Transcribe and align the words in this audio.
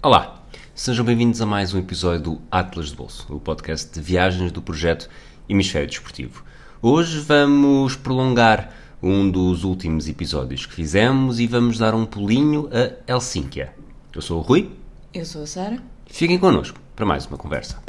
Olá, 0.00 0.44
sejam 0.76 1.04
bem-vindos 1.04 1.42
a 1.42 1.46
mais 1.46 1.74
um 1.74 1.78
episódio 1.80 2.20
do 2.20 2.40
Atlas 2.52 2.90
de 2.90 2.94
Bolso, 2.94 3.26
o 3.34 3.40
podcast 3.40 3.92
de 3.92 4.00
viagens 4.00 4.52
do 4.52 4.62
projeto 4.62 5.10
Hemisfério 5.48 5.88
Desportivo. 5.88 6.44
Hoje 6.80 7.18
vamos 7.18 7.96
prolongar 7.96 8.72
um 9.02 9.28
dos 9.28 9.64
últimos 9.64 10.08
episódios 10.08 10.66
que 10.66 10.72
fizemos 10.72 11.40
e 11.40 11.48
vamos 11.48 11.78
dar 11.78 11.96
um 11.96 12.06
pulinho 12.06 12.70
a 12.72 13.12
Helsínquia. 13.12 13.74
Eu 14.14 14.22
sou 14.22 14.38
o 14.38 14.40
Rui. 14.40 14.70
Eu 15.12 15.24
sou 15.24 15.42
a 15.42 15.46
Sara. 15.48 15.82
Fiquem 16.06 16.38
connosco 16.38 16.78
para 16.94 17.04
mais 17.04 17.26
uma 17.26 17.36
conversa. 17.36 17.82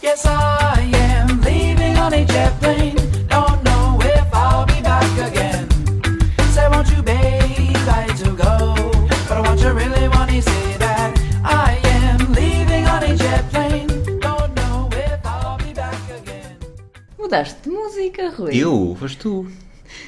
Yes, 0.00 0.24
I 0.26 0.94
am 0.94 1.40
leaving 1.40 1.98
on 1.98 2.12
a 2.14 2.24
jet 2.24 2.56
plane. 2.60 2.97
Mudaste 17.28 17.60
de 17.62 17.68
música, 17.68 18.30
Rui. 18.30 18.56
Eu? 18.56 18.96
Foste 18.98 19.18
tu. 19.18 19.46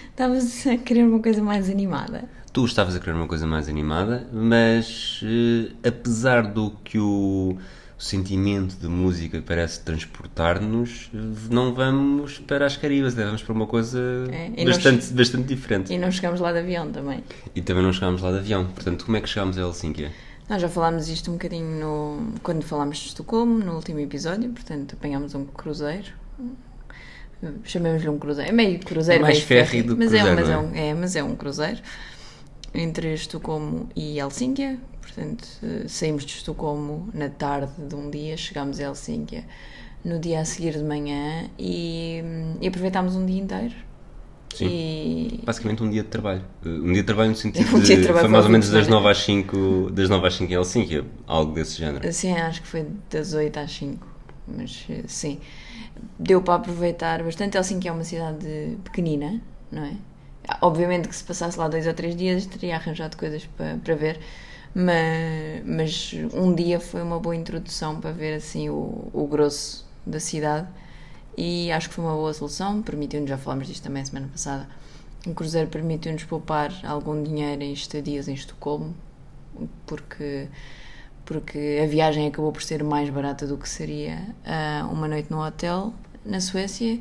Estavas 0.09 0.67
a 0.67 0.79
querer 0.79 1.05
uma 1.05 1.21
coisa 1.21 1.43
mais 1.43 1.69
animada. 1.69 2.25
Tu 2.51 2.65
estavas 2.65 2.97
a 2.97 2.99
querer 2.99 3.13
uma 3.13 3.27
coisa 3.27 3.47
mais 3.47 3.69
animada, 3.69 4.27
mas 4.33 5.21
eh, 5.23 5.71
apesar 5.87 6.41
do 6.51 6.71
que 6.83 6.99
o, 6.99 7.59
o 7.99 8.03
sentimento 8.03 8.75
de 8.77 8.89
música 8.89 9.45
parece 9.47 9.81
transportar-nos, 9.81 11.11
eh, 11.15 11.19
não 11.51 11.75
vamos 11.75 12.39
para 12.39 12.65
as 12.65 12.79
Caribas, 12.79 13.13
vamos 13.13 13.43
para 13.43 13.53
uma 13.53 13.67
coisa 13.67 14.01
É, 14.33 14.53
e 14.57 14.65
nós- 14.65 14.77
bastante, 14.79 15.13
bastante 15.13 15.47
diferente. 15.47 15.93
E 15.93 15.99
não 15.99 16.11
chegamos 16.11 16.41
lá 16.41 16.53
de 16.53 16.61
avião 16.61 16.91
também. 16.91 17.23
E 17.55 17.61
também 17.61 17.83
não 17.83 17.93
chegámos 17.93 18.23
lá 18.23 18.33
de 18.33 18.39
avião. 18.39 18.65
Portanto, 18.65 19.05
como 19.05 19.19
é 19.19 19.21
que 19.21 19.29
chegámos 19.29 19.59
a 19.59 19.61
Helsínquia? 19.61 20.11
Nós 20.49 20.63
já 20.63 20.71
falámos 20.71 21.07
isto 21.11 21.29
um 21.31 21.35
bocadinho 21.35 21.79
no, 21.79 22.33
quando 22.43 22.63
falámos 22.63 22.97
de 22.97 23.09
Estocolmo, 23.09 23.59
no 23.59 23.75
último 23.75 23.99
episódio, 24.01 24.49
portanto 24.53 24.95
apanhámos 24.95 25.35
um 25.35 25.45
cruzeiro. 25.45 26.19
Chamemos-lhe 27.65 28.09
um 28.09 28.19
cruzeiro. 28.19 28.51
É 28.51 28.53
meio 28.53 28.79
cruzeiro, 28.81 29.21
É 29.21 29.23
mais 29.23 29.37
meio 29.37 29.47
ferry 29.47 29.83
do 29.83 29.97
que 29.97 30.05
mas 30.05 30.13
é, 30.13 30.23
um- 30.23 30.35
cruzeiro, 30.35 30.41
mas, 30.41 30.49
é 30.51 30.59
um, 30.59 30.75
é, 30.91 30.95
mas 30.95 31.17
é 31.17 31.25
um 31.25 31.35
cruzeiro. 31.35 31.79
Entre 32.75 33.13
Estocolmo 33.15 33.89
e 33.97 34.19
Helsínquia. 34.19 34.79
Portanto, 35.01 35.49
eh, 35.63 35.89
saímos 35.89 36.25
de 36.25 36.33
Estocolmo 36.35 37.09
na 37.13 37.29
tarde 37.29 37.73
de 37.79 37.95
um 37.97 38.09
dia, 38.11 38.37
chegámos 38.37 38.79
a 38.79 38.85
Helsínquia 38.85 39.45
no 40.05 40.19
dia 40.21 40.41
a 40.41 40.45
seguir 40.45 40.75
de 40.75 40.85
manhã 40.85 41.51
e, 41.59 42.23
e 42.61 42.69
aproveitámos 42.69 43.17
um 43.17 43.27
dia 43.27 43.41
inteiro. 43.41 43.75
Sim. 44.55 44.67
E 44.69 45.41
Basicamente 45.45 45.83
um 45.83 45.91
dia 45.91 46.03
de 46.03 46.09
trabalho. 46.09 46.43
Uh, 46.65 46.69
Um 46.69 46.93
dia 46.93 47.03
de 47.03 47.05
trabalho 47.05 47.31
no 47.31 47.37
sentido 47.37 47.69
Um 47.77 47.81
de 47.81 47.97
de... 47.97 48.05
Foi 48.05 48.29
mais 48.29 48.45
ou 48.45 48.51
menos 48.51 48.69
das 48.71 48.81
fim 48.81 48.87
de 48.87 48.91
9 48.91 49.09
às 49.09 49.19
5, 49.19 49.91
das 49.93 50.09
9 50.09 50.27
às 50.27 50.35
5 50.35 50.53
em 50.53 50.55
Helsínquia, 50.55 51.05
algo 51.27 51.53
desse 51.53 51.77
género. 51.79 52.07
Assim, 52.09 52.33
acho 52.33 52.63
que 52.63 52.69
foi 52.69 52.87
das 53.11 53.33
8 53.33 53.59
às 53.59 53.71
5. 53.73 54.07
Mas 54.47 54.87
eh, 54.91 55.03
sim, 55.07 55.39
deu 56.19 56.43
para 56.43 56.55
aproveitar 56.55 57.23
bastante. 57.23 57.57
Helsinki 57.57 57.89
é 57.89 57.93
uma 57.93 58.05
cidade 58.05 58.79
pequenina, 58.85 59.41
não 59.71 59.85
é? 59.85 59.95
Obviamente 60.61 61.09
que 61.09 61.15
se 61.15 61.25
passasse 61.25 61.59
lá 61.59 61.69
dois 61.69 61.87
ou 61.87 61.95
três 61.95 62.17
dias 62.17 62.47
teria 62.47 62.77
arranjado 62.77 63.17
coisas 63.17 63.47
para, 63.57 63.77
para 63.77 63.95
ver, 63.95 64.21
mas, 64.75 65.63
mas 65.65 66.15
um 66.35 66.55
dia 66.55 66.81
foi 66.81 67.03
uma 67.03 67.19
boa 67.21 67.37
introdução 67.37 68.01
para 68.01 68.11
ver 68.11 68.35
assim 68.35 68.69
o, 68.69 69.11
o 69.13 69.27
grosso 69.27 69.87
da 70.07 70.19
cidade 70.19 70.67
e 71.37 71.71
acho 71.73 71.89
que 71.89 71.95
foi 71.95 72.05
uma 72.05 72.15
boa 72.15 72.33
solução. 72.33 72.83
Permitiu-nos, 72.83 73.29
já 73.29 73.39
falámos 73.39 73.67
disto 73.67 73.83
também 73.83 74.05
semana 74.05 74.29
passada, 74.29 74.69
o 75.27 75.35
cruzeiro 75.35 75.69
permitiu-nos 75.69 76.25
poupar 76.25 76.73
algum 76.85 77.23
dinheiro 77.23 77.63
em 77.63 77.73
estadias 77.73 78.27
em 78.27 78.35
Estocolmo, 78.35 78.95
porque 79.87 80.49
porque 81.31 81.79
a 81.81 81.87
viagem 81.87 82.27
acabou 82.27 82.51
por 82.51 82.61
ser 82.61 82.83
mais 82.83 83.09
barata 83.09 83.47
do 83.47 83.57
que 83.57 83.69
seria 83.69 84.35
ah, 84.45 84.89
uma 84.91 85.07
noite 85.07 85.31
no 85.31 85.41
hotel 85.41 85.95
na 86.27 86.41
Suécia 86.41 86.99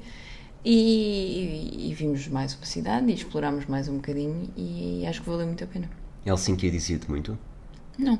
e, 0.63 1.89
e 1.89 1.93
vimos 1.95 2.27
mais 2.27 2.53
uma 2.53 2.63
cidade 2.63 3.09
e 3.09 3.15
explorámos 3.15 3.65
mais 3.65 3.87
um 3.87 3.95
bocadinho 3.95 4.47
e 4.55 5.03
acho 5.07 5.23
que 5.23 5.29
valeu 5.31 5.47
muito 5.47 5.63
a 5.63 5.67
pena. 5.67 5.89
Helsínquia 6.23 6.69
dizia-te 6.69 7.09
muito? 7.09 7.39
Não. 7.97 8.19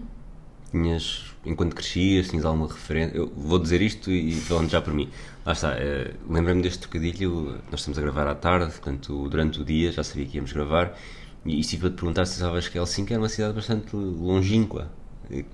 Tinhas, 0.72 1.26
enquanto 1.46 1.76
crescias, 1.76 2.30
tinhas 2.30 2.44
alguma 2.44 2.68
referência? 2.68 3.16
Eu 3.16 3.32
vou 3.38 3.60
dizer 3.60 3.80
isto 3.80 4.10
e 4.10 4.34
falando 4.34 4.68
já 4.68 4.82
por 4.82 4.96
mim. 4.96 5.12
Lá 5.46 5.54
está, 5.54 5.76
eh, 5.78 6.16
lembrei-me 6.28 6.64
deste 6.64 6.80
trocadilho, 6.80 7.62
nós 7.70 7.82
estamos 7.82 8.00
a 8.00 8.02
gravar 8.02 8.26
à 8.26 8.34
tarde, 8.34 8.72
portanto, 8.72 9.30
durante 9.30 9.62
o 9.62 9.64
dia 9.64 9.92
já 9.92 10.04
sabia 10.04 10.26
que 10.26 10.38
íamos 10.38 10.54
gravar, 10.54 10.98
e 11.46 11.60
estive 11.60 11.86
a 11.86 11.90
te 11.92 11.98
perguntar 11.98 12.26
se 12.26 12.40
sabes 12.40 12.68
que 12.68 12.80
Helsínquia 12.80 13.14
era 13.14 13.22
uma 13.22 13.30
cidade 13.30 13.54
bastante 13.54 13.96
longínqua, 13.96 14.90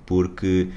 porque 0.05 0.69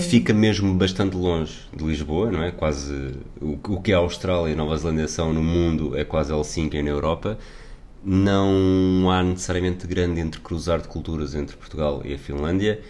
fica 0.00 0.32
mesmo 0.32 0.74
bastante 0.74 1.16
longe 1.16 1.60
de 1.74 1.84
Lisboa, 1.84 2.30
não 2.30 2.42
é? 2.42 2.50
Quase 2.50 3.14
o, 3.40 3.58
o 3.68 3.80
que 3.80 3.92
a 3.92 3.98
Austrália 3.98 4.52
e 4.52 4.54
Nova 4.54 4.76
Zelândia 4.76 5.08
são 5.08 5.32
no 5.32 5.42
mundo 5.42 5.96
é 5.96 6.04
quase 6.04 6.32
Helsínquia 6.32 6.82
na 6.82 6.90
Europa. 6.90 7.38
Não 8.04 9.10
há 9.10 9.22
necessariamente 9.22 9.86
grande 9.86 10.20
entrecruzar 10.20 10.80
de 10.80 10.88
culturas 10.88 11.34
entre 11.34 11.56
Portugal 11.56 12.02
e 12.04 12.14
a 12.14 12.18
Finlândia. 12.18 12.80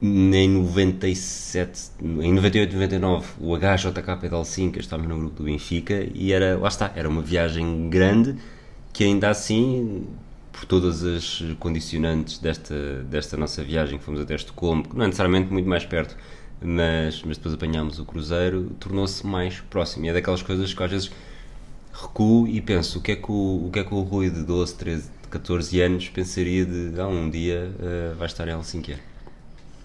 Em 0.00 0.48
97, 0.48 1.92
em 2.00 2.32
98, 2.32 2.72
99, 2.72 3.26
o 3.40 3.56
HJK 3.56 4.28
de 4.28 4.34
Helsínquia 4.34 4.80
estava 4.80 5.04
no 5.04 5.16
grupo 5.16 5.36
do 5.36 5.44
Benfica 5.44 6.08
e 6.12 6.32
era, 6.32 6.58
lá 6.58 6.66
está, 6.66 6.92
era 6.96 7.08
uma 7.08 7.22
viagem 7.22 7.88
grande 7.88 8.36
que 8.92 9.04
ainda 9.04 9.30
assim, 9.30 10.06
por 10.52 10.66
todas 10.66 11.02
as 11.02 11.42
condicionantes 11.58 12.38
desta, 12.38 13.02
desta 13.04 13.36
nossa 13.36 13.64
viagem, 13.64 13.98
que 13.98 14.04
fomos 14.04 14.20
até 14.20 14.34
Estocolmo, 14.34 14.86
que 14.86 14.94
não 14.94 15.04
é 15.04 15.06
necessariamente 15.06 15.50
muito 15.52 15.68
mais 15.68 15.84
perto, 15.84 16.16
mas, 16.60 17.22
mas 17.24 17.36
depois 17.38 17.54
apanhámos 17.54 17.98
o 17.98 18.04
cruzeiro, 18.04 18.70
tornou-se 18.78 19.26
mais 19.26 19.60
próximo. 19.60 20.04
E 20.04 20.08
é 20.10 20.12
daquelas 20.12 20.42
coisas 20.42 20.72
que 20.72 20.82
às 20.82 20.90
vezes 20.90 21.10
recuo 21.92 22.46
e 22.46 22.60
penso, 22.60 22.98
o 22.98 23.02
que 23.02 23.12
é 23.12 23.16
que 23.16 23.30
o, 23.30 23.66
o, 23.66 23.70
que 23.72 23.80
é 23.80 23.84
que 23.84 23.94
o 23.94 24.00
Rui 24.02 24.30
de 24.30 24.42
12, 24.42 24.74
13, 24.76 25.10
14 25.30 25.80
anos 25.80 26.08
pensaria 26.08 26.64
de, 26.64 27.00
ah, 27.00 27.08
um 27.08 27.28
dia 27.28 27.72
eh, 27.80 28.14
vai 28.16 28.26
estar 28.26 28.46
em 28.46 28.52
Helsínquia? 28.52 28.98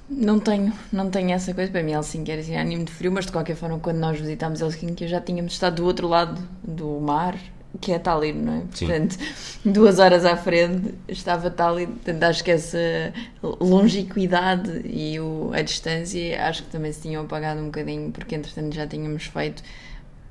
Não 0.09 0.39
tenho, 0.39 0.72
não 0.91 1.09
tenho 1.09 1.31
essa 1.31 1.53
coisa. 1.53 1.69
Para 1.69 1.83
mim, 1.83 1.91
Helsinki 1.91 2.31
era 2.31 2.41
sinónimo 2.41 2.85
de 2.85 2.91
frio, 2.91 3.11
mas 3.11 3.25
de 3.25 3.31
qualquer 3.31 3.56
forma, 3.56 3.77
quando 3.79 3.97
nós 3.97 4.17
visitámos 4.17 4.61
Helsinki, 4.61 5.07
já 5.07 5.19
tínhamos 5.19 5.53
estado 5.53 5.75
do 5.75 5.85
outro 5.85 6.07
lado 6.07 6.41
do 6.63 7.00
mar, 7.01 7.38
que 7.79 7.91
é 7.91 8.00
Tallinn, 8.00 8.33
não 8.33 8.53
é? 8.53 8.63
Sim. 8.73 8.88
Portanto, 8.88 9.17
duas 9.66 10.00
horas 10.00 10.25
à 10.25 10.35
frente 10.38 10.95
estava 11.07 11.50
Tallinn. 11.51 11.88
Portanto, 11.88 12.23
acho 12.23 12.44
que 12.44 12.51
essa 12.51 13.13
longequidade 13.44 14.81
e 14.85 15.19
o, 15.19 15.51
a 15.53 15.61
distância, 15.61 16.45
acho 16.47 16.63
que 16.63 16.69
também 16.69 16.91
se 16.91 17.01
tinham 17.01 17.23
apagado 17.23 17.61
um 17.61 17.66
bocadinho, 17.66 18.11
porque 18.11 18.35
entretanto 18.35 18.73
já 18.75 18.88
tínhamos 18.88 19.25
feito 19.25 19.63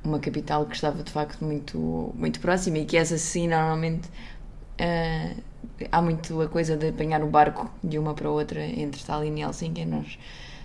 uma 0.05 0.19
capital 0.21 0.67
que 0.67 0.75
estava 0.75 1.03
de 1.03 1.11
facto 1.11 1.45
muito, 1.45 2.13
muito 2.17 2.41
próxima 2.41 2.79
e 2.79 2.85
que 2.87 2.97
essa 2.97 3.19
sim, 3.19 3.49
normalmente. 3.49 4.09
ah, 4.79 5.35
há 5.93 6.03
muito 6.03 6.41
a 6.41 6.49
coisa 6.49 6.77
de 6.77 6.89
apanhar 6.89 7.23
o 7.23 7.29
barco 7.29 7.71
de 7.83 7.99
uma 7.99 8.15
para 8.15 8.31
outra 8.31 8.65
entre 8.65 9.03
Tallinn 9.05 9.39
e 9.39 9.43
Helsinki. 9.43 9.85
Nós, 9.85 10.19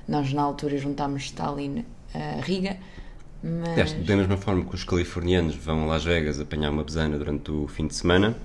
nós 0.08 0.34
na 0.34 0.42
altura 0.42 0.78
juntámos 0.78 1.32
Tallinn 1.32 1.84
a 2.14 2.42
Riga, 2.42 2.78
mas 3.44 3.76
Deste, 3.76 4.00
da 4.02 4.16
mesma 4.16 4.38
forma 4.38 4.64
que 4.66 4.76
os 4.76 4.84
californianos 4.84 5.56
vão 5.56 5.84
a 5.84 5.88
Las 5.88 6.04
Vegas 6.04 6.40
apanhar 6.40 6.70
uma 6.70 6.84
besana 6.84 7.18
durante 7.18 7.50
o 7.52 7.68
fim 7.68 7.88
de 7.88 7.96
semana, 7.96 8.36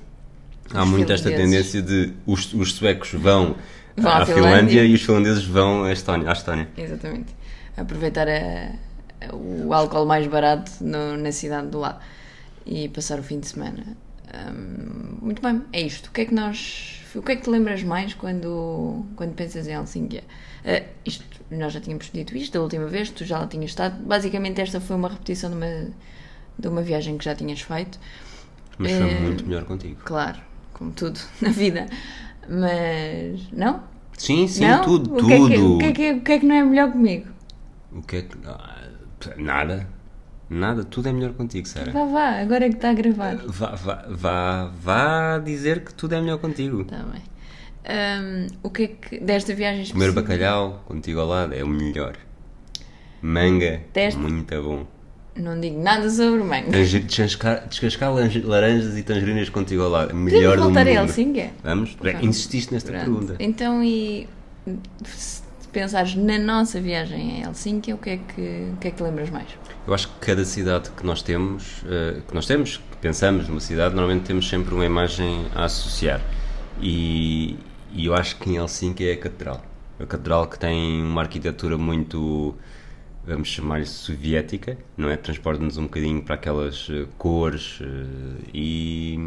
há 0.73 0.83
Os 0.83 0.89
muito 0.91 1.13
esta 1.13 1.31
tendência 1.31 1.83
de 1.83 2.13
os, 2.27 2.53
os 2.55 2.73
suecos 2.75 3.13
vão, 3.13 3.57
Vão 3.97 4.11
à 4.13 4.19
à, 4.23 4.27
Finlândia. 4.27 4.43
Finlândia. 4.51 4.85
e 4.85 4.95
os 4.95 5.03
finlandeses 5.03 5.45
vão 5.45 5.85
à 5.85 5.93
Estónia. 5.93 6.29
À 6.29 6.33
Estónia. 6.33 6.69
exatamente 6.77 7.35
aproveitar 7.77 8.27
a- 8.29 8.73
a- 9.27 9.35
o 9.35 9.73
álcool 9.75 10.07
mais 10.07 10.27
barato 10.27 10.73
no- 10.83 11.17
na 11.19 11.31
cidade 11.33 11.69
do 11.69 11.79
lado 11.79 11.99
e 12.65 12.89
passar 12.89 13.19
o 13.19 13.23
fim 13.23 13.39
de 13.41 13.47
semana. 13.49 13.85
Hum, 14.35 15.19
muito 15.23 15.41
bem, 15.43 15.63
é 15.73 15.81
isto. 15.83 16.07
O 16.09 16.11
que 16.11 16.23
é 16.23 16.25
que 16.25 16.35
nós. 16.35 17.01
O 17.15 17.23
que 17.23 17.33
é 17.33 17.37
que 17.37 17.43
te 17.43 17.51
lembras 17.51 17.83
mais 17.83 18.13
quando, 18.13 19.07
quando 19.17 19.35
pensas 19.35 19.67
em 19.67 19.73
Helsínquia? 19.73 20.25
Ah, 20.65 20.83
isto, 21.05 21.25
nós 21.51 21.73
já 21.73 21.81
tínhamos 21.81 22.11
dito 22.13 22.37
isto 22.37 22.53
da 22.55 22.61
última 22.63 22.87
vez, 22.87 23.11
tu 23.11 23.25
já 23.25 23.39
lá 23.39 23.47
tinhas 23.47 23.71
estado. 23.71 24.03
Basicamente, 24.05 24.61
esta 24.61 24.81
foi 24.81 24.97
uma 24.97 25.09
repetição 25.09 25.51
de 25.51 25.57
uma, 25.57 25.89
de 26.59 26.69
uma 26.69 26.83
viagem 26.83 27.17
que 27.19 27.25
já 27.25 27.35
tinhas 27.35 27.61
feito. 27.61 27.99
Mas 28.79 28.93
foi 28.93 29.09
Eh, 29.11 29.21
muito 29.21 29.47
melhor 29.47 29.65
contigo. 29.65 30.01
Claro, 30.05 30.39
como 30.73 30.91
tudo 30.93 31.19
na 31.41 31.51
vida. 31.51 31.87
Mas. 32.49 33.51
Não? 33.53 33.83
Sim, 34.17 34.47
sim, 34.49 34.67
não? 34.67 34.83
tudo, 34.83 35.15
o 35.15 35.27
que, 35.27 35.33
é 35.33 35.37
que, 35.39 35.55
tudo. 35.55 35.75
o, 35.75 35.79
que 35.79 35.85
é 35.85 35.93
que, 35.93 36.11
o 36.13 36.21
que 36.23 36.33
é 36.33 36.39
que 36.39 36.47
não 36.47 36.55
é 36.55 36.63
melhor 36.65 36.93
comigo? 36.93 37.27
O 37.93 38.03
que 38.03 38.17
é 38.17 38.23
que. 38.23 38.37
ah, 38.47 38.85
nada. 39.37 39.87
Nada, 40.49 40.85
tudo 40.85 41.09
é 41.09 41.13
melhor 41.13 41.33
contigo, 41.33 41.67
Sara. 41.67 41.91
Vá, 41.91 42.05
vá, 42.05 42.41
agora 42.41 42.67
é 42.67 42.69
que 42.69 42.77
está 42.77 42.91
a 42.91 42.95
gravar. 42.95 43.37
Vá, 43.47 43.75
vá, 43.75 44.05
vá, 44.09 44.73
vá 44.81 45.39
dizer 45.39 45.85
que 45.85 45.93
tudo 45.93 46.15
é 46.15 46.21
melhor 46.21 46.39
contigo. 46.39 46.83
Está 46.83 46.99
bem. 47.03 47.21
Hum, 47.89 48.47
o 48.63 48.71
que 48.71 48.83
é 48.83 48.87
que. 48.89 49.19
Desta 49.21 49.55
viagem 49.55 49.87
Comer 49.93 50.09
específica- 50.09 50.23
bacalhau 50.23 50.83
contigo 50.87 51.21
ao 51.21 51.27
lado 51.29 51.55
é 51.55 51.63
o 51.63 51.69
melhor. 51.69 52.17
Manga, 53.23 53.83
Teste. 53.93 54.19
muito 54.21 54.63
bom. 54.63 54.87
Não 55.37 55.61
digo 55.61 55.81
nada 55.83 56.09
sobre 56.09 56.43
mango. 56.43 56.71
Tange- 56.71 57.01
Descascar, 57.01 57.67
descascar 57.69 58.11
laranjas 58.45 58.97
e 58.97 59.03
tangerinas 59.03 59.49
contigo 59.51 59.83
ao 59.83 59.91
lado. 59.91 60.15
Melhor 60.15 60.57
do 60.57 60.63
mundo. 60.65 60.75
voltar 60.75 60.87
a 60.87 60.91
Helsinki? 60.91 61.51
Vamos? 61.63 61.97
Vamos. 62.01 62.23
Insististe 62.25 62.73
nesta 62.73 62.91
Pronto. 62.91 63.05
pergunta. 63.05 63.37
Então, 63.39 63.83
e 63.85 64.27
se 65.05 65.43
pensares 65.73 66.15
na 66.15 66.39
nossa 66.39 66.81
viagem 66.81 67.43
a 67.45 67.49
Helsinki, 67.49 67.93
o 67.93 67.99
que 67.99 68.11
é 68.11 68.17
que, 68.17 68.71
o 68.73 68.77
que, 68.79 68.89
é 68.89 68.91
que 68.91 69.03
lembras 69.03 69.29
mais? 69.29 69.47
Eu 69.87 69.93
acho 69.93 70.09
que 70.09 70.15
cada 70.27 70.45
cidade 70.45 70.91
que 70.91 71.05
nós 71.05 71.21
temos, 71.23 71.83
eh, 71.87 72.21
que 72.27 72.35
nós 72.35 72.47
temos, 72.47 72.79
que 72.79 72.97
pensamos 73.01 73.47
numa 73.47 73.61
cidade, 73.61 73.95
normalmente 73.95 74.25
temos 74.25 74.49
sempre 74.49 74.75
uma 74.75 74.87
imagem 74.87 75.45
a 75.55 75.65
associar. 75.65 76.21
E, 76.81 77.57
e 77.93 78.07
eu 78.07 78.15
acho 78.15 78.37
que 78.37 78.51
em 78.51 78.57
Helsinki 78.57 79.09
é 79.09 79.13
a 79.13 79.17
catedral. 79.17 79.63
A 79.99 80.07
catedral 80.07 80.47
que 80.47 80.59
tem 80.59 81.03
uma 81.03 81.23
arquitetura 81.23 81.79
muito, 81.79 82.55
vamos 83.27 83.49
chamar-lhe 83.49 83.87
soviética, 83.87 84.77
não 84.97 85.09
é? 85.09 85.17
Transporta-nos 85.17 85.79
um 85.79 85.85
bocadinho 85.85 86.23
para 86.23 86.35
aquelas 86.35 86.89
eh, 86.91 87.07
cores 87.17 87.79
eh, 87.81 87.87
e, 88.53 89.19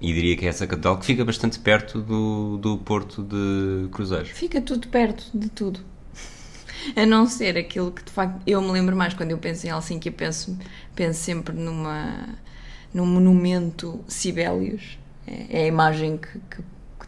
e 0.00 0.12
diria 0.12 0.36
que 0.36 0.46
é 0.46 0.48
essa 0.48 0.66
catedral 0.66 0.98
que 0.98 1.04
fica 1.04 1.24
bastante 1.24 1.58
perto 1.58 2.00
do, 2.00 2.56
do 2.56 2.78
porto 2.78 3.22
de 3.22 3.88
Cruzeiros. 3.90 4.30
Fica 4.30 4.60
tudo 4.60 4.88
perto 4.88 5.24
de 5.34 5.48
tudo. 5.50 5.80
A 6.96 7.04
não 7.04 7.26
ser 7.26 7.58
aquilo 7.58 7.92
que 7.92 8.02
de 8.02 8.10
facto 8.10 8.40
eu 8.46 8.62
me 8.62 8.70
lembro 8.70 8.96
mais 8.96 9.12
quando 9.12 9.32
eu 9.32 9.38
penso 9.38 9.66
em 9.66 9.70
Helsinki, 9.70 10.08
eu 10.08 10.14
penso, 10.14 10.58
penso 10.94 11.20
sempre 11.20 11.54
numa, 11.54 12.28
num 12.94 13.04
monumento 13.04 14.00
Sibelius. 14.08 14.98
É, 15.26 15.60
é 15.60 15.64
a 15.64 15.66
imagem 15.66 16.16
que, 16.16 16.38
que 16.50 16.62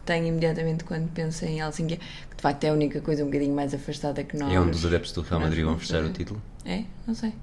tenho 0.05 0.27
imediatamente 0.27 0.83
quando 0.83 1.09
penso 1.11 1.45
em 1.45 1.59
Helsinki, 1.59 1.97
que 1.97 2.35
de 2.35 2.41
facto 2.41 2.63
é 2.63 2.69
a 2.69 2.73
única 2.73 2.99
coisa 3.01 3.23
um 3.23 3.27
bocadinho 3.27 3.55
mais 3.55 3.73
afastada 3.73 4.23
que 4.23 4.37
nós. 4.37 4.51
É 4.53 4.59
um 4.59 4.69
dos 4.69 4.85
adeptos 4.85 5.11
do 5.13 5.21
Real 5.21 5.39
Madrid 5.41 5.63
vão 5.63 5.77
festejar 5.77 6.03
o 6.03 6.11
título. 6.11 6.41
É? 6.65 6.83
Não 7.07 7.15
sei. 7.15 7.33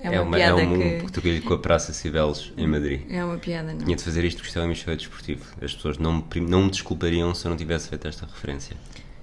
É 0.00 0.08
É, 0.08 0.20
uma, 0.20 0.28
uma, 0.28 0.36
é 0.36 0.40
piada 0.40 0.62
um 0.62 0.78
que. 0.78 1.12
trocadilho 1.12 1.42
com 1.42 1.54
a 1.54 1.58
Praça 1.58 1.92
Cibeles 1.92 2.52
em 2.56 2.66
Madrid. 2.66 3.02
É 3.10 3.24
uma 3.24 3.38
piada, 3.38 3.72
não. 3.72 3.84
Tinha 3.84 3.96
de 3.96 4.02
fazer 4.02 4.24
isto 4.24 4.42
porque 4.42 4.58
é 4.58 4.62
um 4.62 4.64
hemisfério 4.64 4.98
desportivo. 4.98 5.44
As 5.62 5.74
pessoas 5.74 5.98
não 5.98 6.14
me, 6.14 6.40
não 6.40 6.64
me 6.64 6.70
desculpariam 6.70 7.34
se 7.34 7.46
eu 7.46 7.50
não 7.50 7.56
tivesse 7.56 7.88
feito 7.88 8.08
esta 8.08 8.26
referência. 8.26 8.76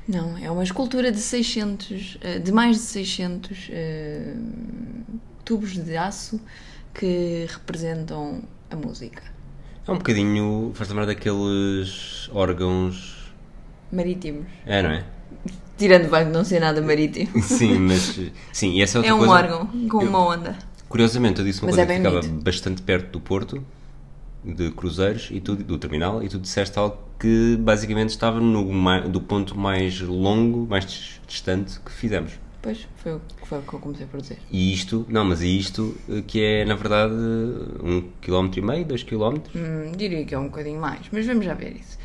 Não, 0.07 0.37
é 0.37 0.49
uma 0.49 0.63
escultura 0.63 1.11
de 1.11 1.19
600, 1.19 2.17
eh, 2.21 2.39
de 2.39 2.51
mais 2.51 2.77
de 2.77 2.83
600 2.83 3.67
eh, 3.69 4.33
tubos 5.45 5.73
de 5.77 5.95
aço 5.95 6.39
que 6.93 7.45
representam 7.47 8.41
a 8.71 8.75
música. 8.75 9.21
É 9.89 9.93
um 9.93 9.97
bocadinho. 9.97 10.71
faz 10.73 10.89
lembrar 10.89 11.05
daqueles 11.05 12.29
órgãos. 12.33 13.15
Marítimos. 13.91 14.45
É, 14.65 14.81
não 14.81 14.91
é? 14.91 15.03
Tirando 15.77 16.05
o 16.05 16.09
de 16.25 16.31
não 16.31 16.43
ser 16.43 16.59
nada 16.59 16.81
marítimo. 16.81 17.29
Sim, 17.41 17.79
mas. 17.79 18.19
Sim, 18.51 18.71
e 18.73 18.81
essa 18.81 18.97
é 18.97 18.99
outra 18.99 19.11
É 19.11 19.13
um 19.13 19.17
coisa. 19.19 19.33
órgão 19.33 19.67
com 19.89 20.01
Eu- 20.01 20.09
uma 20.09 20.19
onda. 20.27 20.55
Curiosamente, 20.87 21.39
eu 21.39 21.45
disse 21.45 21.61
uma 21.61 21.67
Mas 21.67 21.75
coisa 21.75 21.81
é 21.81 21.85
que 21.95 22.01
bem 22.01 22.11
ficava 22.11 22.27
bonito. 22.27 22.43
bastante 22.43 22.81
perto 22.81 23.11
do 23.11 23.19
Porto, 23.19 23.63
de 24.43 24.71
Cruzeiros, 24.71 25.29
e 25.31 25.39
tu, 25.39 25.55
do 25.55 25.77
terminal, 25.77 26.23
e 26.23 26.27
tu 26.29 26.39
disseste 26.39 26.77
algo 26.79 26.97
que 27.19 27.57
basicamente 27.59 28.09
estava 28.09 28.39
no, 28.39 28.65
ma- 28.73 29.01
do 29.01 29.21
ponto 29.21 29.55
mais 29.57 30.01
longo, 30.01 30.65
mais 30.67 30.85
dis- 30.85 31.21
distante 31.27 31.79
que 31.79 31.91
fizemos. 31.91 32.33
Pois, 32.61 32.87
foi 32.97 33.13
o, 33.13 33.21
foi 33.43 33.59
o 33.59 33.61
que 33.61 33.73
eu 33.73 33.79
comecei 33.79 34.05
por 34.05 34.21
dizer. 34.21 34.37
E 34.51 34.73
isto, 34.73 35.05
não, 35.07 35.23
mas 35.23 35.41
e 35.41 35.57
isto 35.57 35.95
eh, 36.09 36.21
que 36.27 36.41
é 36.41 36.65
na 36.65 36.75
verdade 36.75 37.13
um 37.81 38.09
quilómetro 38.19 38.59
e 38.59 38.63
meio, 38.63 38.85
dois 38.85 39.01
quilómetros. 39.01 39.55
Hum, 39.55 39.93
diria 39.95 40.25
que 40.25 40.35
é 40.35 40.39
um 40.39 40.45
bocadinho 40.45 40.79
mais, 40.79 41.05
mas 41.11 41.25
vamos 41.25 41.45
já 41.45 41.53
ver 41.53 41.77
isso. 41.77 41.97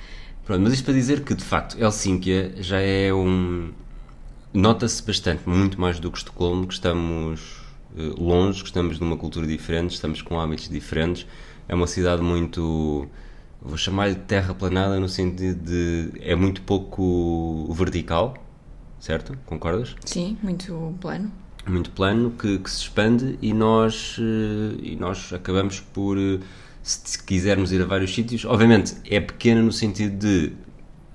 Pronto, 0.45 0.63
mas 0.63 0.75
isto 0.75 0.85
para 0.85 0.95
dizer 0.95 1.25
que 1.25 1.35
de 1.35 1.43
facto 1.43 1.77
Helsínquia 1.81 2.55
já 2.59 2.81
é 2.81 3.13
um. 3.13 3.73
Nota-se 4.53 5.03
bastante, 5.03 5.49
muito 5.49 5.81
mais 5.81 5.99
do 5.99 6.13
que 6.13 6.19
Estocolmo, 6.19 6.67
que 6.69 6.75
estamos 6.75 7.65
eh, 7.97 8.13
longe, 8.17 8.61
que 8.61 8.69
estamos 8.69 9.01
numa 9.01 9.17
cultura 9.17 9.47
diferente, 9.47 9.95
estamos 9.95 10.23
com 10.23 10.39
hábitos 10.39 10.69
diferentes. 10.69 11.27
É 11.69 11.75
uma 11.75 11.87
cidade 11.87 12.23
muito. 12.23 13.09
Vou 13.61 13.79
chamar-lhe 13.79 14.15
terraplanada 14.15 15.01
no 15.01 15.09
sentido 15.09 15.59
de. 15.65 16.13
é 16.21 16.35
muito 16.35 16.63
pouco 16.63 17.73
vertical, 17.73 18.35
certo? 19.05 19.37
Concordas? 19.45 19.95
Sim, 20.05 20.37
muito 20.43 20.95
plano. 21.01 21.31
muito 21.67 21.91
plano 21.91 22.31
que, 22.31 22.59
que 22.59 22.71
se 22.71 22.83
expande 22.83 23.39
e 23.43 23.53
nós, 23.53 24.17
eh, 24.19 24.77
e 24.83 24.97
nós 24.97 25.33
acabamos 25.33 25.81
por, 25.81 26.17
eh, 26.19 26.39
se 26.83 27.01
se 27.05 27.23
quisermos 27.23 27.71
ir 27.73 27.81
a 27.83 27.87
vários 27.87 28.15
sítios, 28.15 28.45
obviamente 28.45 28.95
é 29.09 29.21
pequena 29.21 29.63
no 29.63 29.73
sentido 29.73 30.19
de 30.19 30.53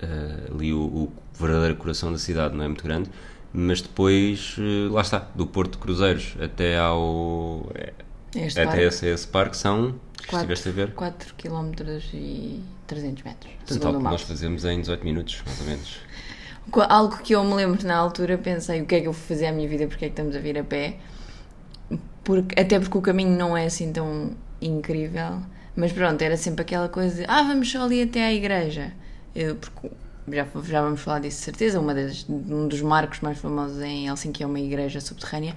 eh, 0.00 0.50
ali 0.52 0.72
o, 0.72 0.80
o 0.80 1.12
verdadeiro 1.38 1.76
coração 1.76 2.12
da 2.12 2.18
cidade 2.18 2.54
não 2.56 2.64
é 2.64 2.68
muito 2.68 2.84
grande, 2.84 3.10
mas 3.52 3.80
depois 3.82 4.56
eh, 4.58 4.88
lá 4.90 5.00
está, 5.02 5.28
do 5.34 5.46
Porto 5.46 5.72
de 5.72 5.78
Cruzeiros 5.78 6.36
até 6.40 6.78
ao 6.78 7.70
eh, 7.74 7.92
Este 8.34 8.60
até 8.60 8.66
parque. 8.66 8.82
esse, 8.84 9.06
esse 9.06 9.26
parque 9.26 9.56
são, 9.56 9.94
se 10.20 10.26
4 10.28 10.36
estiveste 10.36 10.68
a 10.68 10.72
ver, 10.72 10.94
km 11.36 11.72
e 12.14 12.62
300 12.86 13.22
metros. 13.24 13.52
tanto 13.66 13.68
segundo 13.74 13.86
algo 13.86 13.98
o 13.98 14.02
que 14.02 14.08
nós 14.08 14.22
fazemos 14.22 14.64
em 14.64 14.80
18 14.80 15.04
minutos, 15.04 15.42
mais 15.46 15.60
ou 15.60 15.66
menos. 15.66 16.00
Algo 16.88 17.18
que 17.18 17.34
eu 17.34 17.42
me 17.44 17.54
lembro 17.54 17.86
na 17.86 17.96
altura, 17.96 18.38
pensei 18.38 18.82
o 18.82 18.86
que 18.86 18.94
é 18.94 19.00
que 19.00 19.08
eu 19.08 19.12
vou 19.12 19.22
fazer 19.22 19.46
à 19.46 19.52
minha 19.52 19.68
vida, 19.68 19.86
porque 19.86 20.04
é 20.04 20.08
que 20.08 20.12
estamos 20.12 20.36
a 20.36 20.38
vir 20.38 20.58
a 20.58 20.64
pé. 20.64 20.96
Porque, 22.22 22.60
até 22.60 22.78
porque 22.78 22.96
o 22.96 23.00
caminho 23.00 23.36
não 23.36 23.56
é 23.56 23.66
assim 23.66 23.92
tão 23.92 24.30
incrível. 24.60 25.40
Mas 25.74 25.92
pronto, 25.92 26.20
era 26.22 26.36
sempre 26.36 26.62
aquela 26.62 26.88
coisa 26.88 27.22
de 27.22 27.24
ah, 27.28 27.42
vamos 27.42 27.70
só 27.70 27.84
ali 27.84 28.02
até 28.02 28.24
à 28.24 28.32
igreja. 28.32 28.92
Eu, 29.34 29.56
porque 29.56 29.90
já, 30.28 30.46
já 30.64 30.82
vamos 30.82 31.00
falar 31.00 31.20
disso 31.20 31.38
de 31.38 31.44
certeza. 31.44 31.80
Uma 31.80 31.94
das, 31.94 32.26
um 32.28 32.68
dos 32.68 32.82
marcos 32.82 33.20
mais 33.20 33.38
famosos 33.38 33.80
em 33.82 34.06
Helsinki 34.06 34.42
é 34.42 34.46
uma 34.46 34.60
igreja 34.60 35.00
subterrânea. 35.00 35.54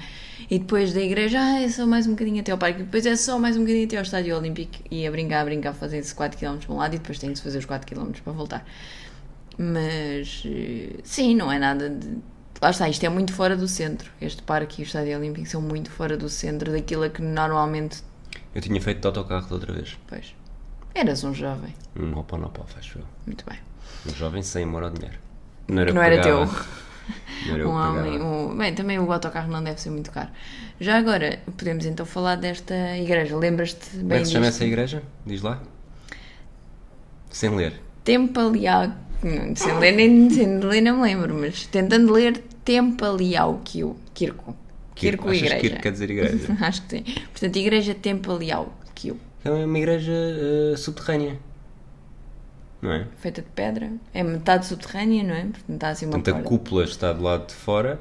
E 0.50 0.59
depois 0.59 0.94
da 0.94 1.01
igreja, 1.01 1.39
ah, 1.39 1.62
é 1.62 1.69
só 1.69 1.86
mais 1.86 2.07
um 2.07 2.12
bocadinho 2.12 2.42
até 2.42 2.51
ao 2.51 2.57
parque. 2.57 2.81
E 2.81 2.83
depois 2.83 3.06
é 3.06 3.16
só 3.16 3.38
mais 3.38 3.56
um 3.57 3.62
bocadinho 3.62 3.86
até 3.86 3.98
ao 3.98 4.04
estádio 4.04 4.38
olímpico. 4.38 4.77
E 4.89 5.06
a 5.06 5.12
brincar, 5.12 5.42
a 5.42 5.45
brincar, 5.45 5.74
fazer-se 5.74 6.13
4km 6.16 6.66
para 6.66 6.74
um 6.74 6.77
lado 6.77 6.95
e 6.95 6.98
depois 6.98 7.19
tem 7.19 7.33
se 7.36 7.42
fazer 7.42 7.59
os 7.59 7.66
4km 7.66 8.21
para 8.24 8.33
voltar. 8.33 8.66
Mas 9.57 10.44
eh, 10.45 11.00
sim, 11.03 11.35
não 11.35 11.51
é 11.51 11.59
nada 11.59 11.89
de. 11.89 12.17
Lá 12.61 12.69
está, 12.69 12.88
isto 12.88 13.03
é 13.05 13.09
muito 13.09 13.33
fora 13.33 13.57
do 13.57 13.67
centro. 13.67 14.09
Este 14.21 14.41
parque 14.41 14.81
e 14.81 14.83
o 14.83 14.88
Estádio 14.88 15.17
Olímpico 15.17 15.47
são 15.47 15.61
muito 15.61 15.91
fora 15.91 16.15
do 16.15 16.29
centro 16.29 16.71
daquilo 16.71 17.03
a 17.03 17.09
que 17.09 17.21
normalmente. 17.21 18.03
Eu 18.55 18.61
tinha 18.61 18.79
feito 18.81 19.01
de 19.01 19.07
autocarro 19.07 19.47
da 19.47 19.55
outra 19.55 19.73
vez, 19.73 19.97
Pois. 20.07 20.35
Eras 20.95 21.23
um 21.23 21.33
jovem. 21.33 21.73
um 21.95 22.17
Hoponopo, 22.17 22.63
acho 22.77 23.00
eu. 23.00 23.05
Muito 23.25 23.44
bem. 23.50 23.57
Um 24.07 24.15
jovem 24.15 24.44
sem 24.44 24.63
amor 24.63 24.83
ao 24.83 24.91
dinheiro. 24.91 25.17
Não 25.67 25.81
era 25.81 25.91
Que 25.91 25.95
não 25.95 26.03
era 26.03 26.21
teu. 26.21 26.45
Não 27.47 27.56
era 27.56 27.67
Um 27.67 27.71
homem. 27.71 28.21
Um... 28.21 28.57
Bem, 28.57 28.73
também 28.73 28.97
o 28.97 29.11
autocarro 29.11 29.51
não 29.51 29.61
deve 29.61 29.81
ser 29.81 29.89
muito 29.89 30.09
caro. 30.09 30.29
Já 30.79 30.97
agora, 30.97 31.39
podemos 31.57 31.85
então 31.85 32.06
falar 32.06 32.35
desta 32.38 32.97
igreja. 32.97 33.35
Lembras-te 33.35 33.97
bem 33.97 34.01
Como 34.01 34.13
é 34.13 34.19
que 34.19 34.25
se 34.25 34.31
chama 34.31 34.45
essa 34.45 34.63
igreja? 34.63 35.03
Diz 35.25 35.41
lá. 35.41 35.61
Sem 37.29 37.53
ler. 37.53 37.81
Tempaliau. 38.06 38.94
Sem 39.55 39.79
ler, 39.79 39.91
nem 39.93 40.29
sem 40.29 40.59
ler 40.59 40.81
não 40.81 40.97
me 40.97 41.03
lembro, 41.03 41.33
mas 41.33 41.65
tentando 41.68 42.11
ler 42.11 42.37
Tempaliauquio. 42.65 43.95
Kirko. 44.13 44.56
Kirko 44.95 45.30
Achas 45.30 45.39
que 45.39 45.45
Igreja. 45.45 45.61
Kirko 45.61 45.81
quer 45.81 45.92
dizer 45.92 46.09
igreja? 46.11 46.57
Acho 46.61 46.81
que 46.83 46.97
sim. 46.97 47.03
Portanto, 47.31 47.56
Igreja 47.57 47.95
Tempaliauquio. 47.95 49.18
É 49.44 49.49
uma 49.49 49.77
igreja 49.77 50.13
eh, 50.13 50.75
subterrânea. 50.77 51.37
Não 52.81 52.92
é? 52.92 53.07
Feita 53.18 53.42
de 53.42 53.47
pedra. 53.49 53.92
É 54.13 54.23
metade 54.23 54.65
subterrânea, 54.65 55.23
não 55.23 55.33
é? 55.33 55.42
Portanto, 55.42 55.73
está 55.73 55.89
assim 55.89 56.06
uma 56.06 56.13
Portanto, 56.13 56.37
a 56.37 56.42
cúpula 56.44 56.83
está 56.83 57.11
do 57.13 57.23
lado 57.23 57.47
de 57.47 57.53
fora, 57.53 57.99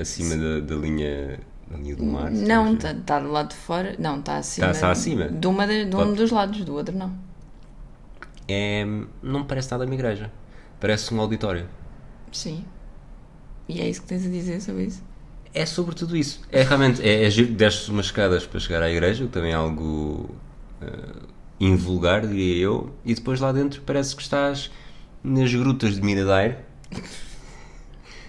acima 0.00 0.36
da, 0.36 0.60
da 0.60 0.74
linha, 0.74 1.38
da 1.70 1.76
linha 1.78 1.96
do 1.96 2.04
mar. 2.04 2.30
Não, 2.30 2.74
está, 2.74 2.92
ver. 2.92 3.00
está 3.00 3.20
do 3.20 3.30
lado 3.30 3.48
de 3.50 3.56
fora. 3.56 3.94
Não, 3.98 4.18
está 4.20 4.36
acima. 4.36 4.70
está 4.70 4.90
acima? 4.90 5.28
De, 5.28 5.46
uma 5.46 5.66
de, 5.66 5.84
de 5.86 5.96
um 5.96 5.98
Pode- 5.98 6.14
dos 6.14 6.30
lados, 6.30 6.64
do 6.64 6.74
outro 6.74 6.96
não. 6.96 7.12
É, 8.48 8.84
não 9.22 9.40
me 9.40 9.46
parece 9.46 9.70
nada 9.70 9.84
uma 9.84 9.94
igreja. 9.94 10.30
Parece 10.80 11.12
um 11.14 11.20
auditório. 11.20 11.66
Sim. 12.30 12.64
E 13.68 13.80
é 13.80 13.88
isso 13.88 14.02
que 14.02 14.08
tens 14.08 14.26
a 14.26 14.28
dizer 14.28 14.60
sobre 14.60 14.84
isso? 14.84 15.02
É 15.54 15.64
sobre 15.64 15.94
tudo 15.94 16.16
isso. 16.16 16.40
É 16.50 16.62
realmente, 16.62 17.00
é, 17.00 17.24
é 17.24 17.30
giro, 17.30 17.54
umas 17.88 18.06
escadas 18.06 18.46
para 18.46 18.60
chegar 18.60 18.82
à 18.82 18.90
igreja, 18.90 19.24
o 19.24 19.28
que 19.28 19.32
também 19.32 19.52
é 19.52 19.54
algo 19.54 20.34
eh, 20.82 21.22
invulgar, 21.60 22.26
diria 22.26 22.64
eu, 22.64 22.92
e 23.04 23.14
depois 23.14 23.40
lá 23.40 23.52
dentro 23.52 23.80
parece 23.82 24.16
que 24.16 24.22
estás 24.22 24.70
nas 25.22 25.54
grutas 25.54 25.94
de 25.94 26.02
Miradeiro, 26.02 26.56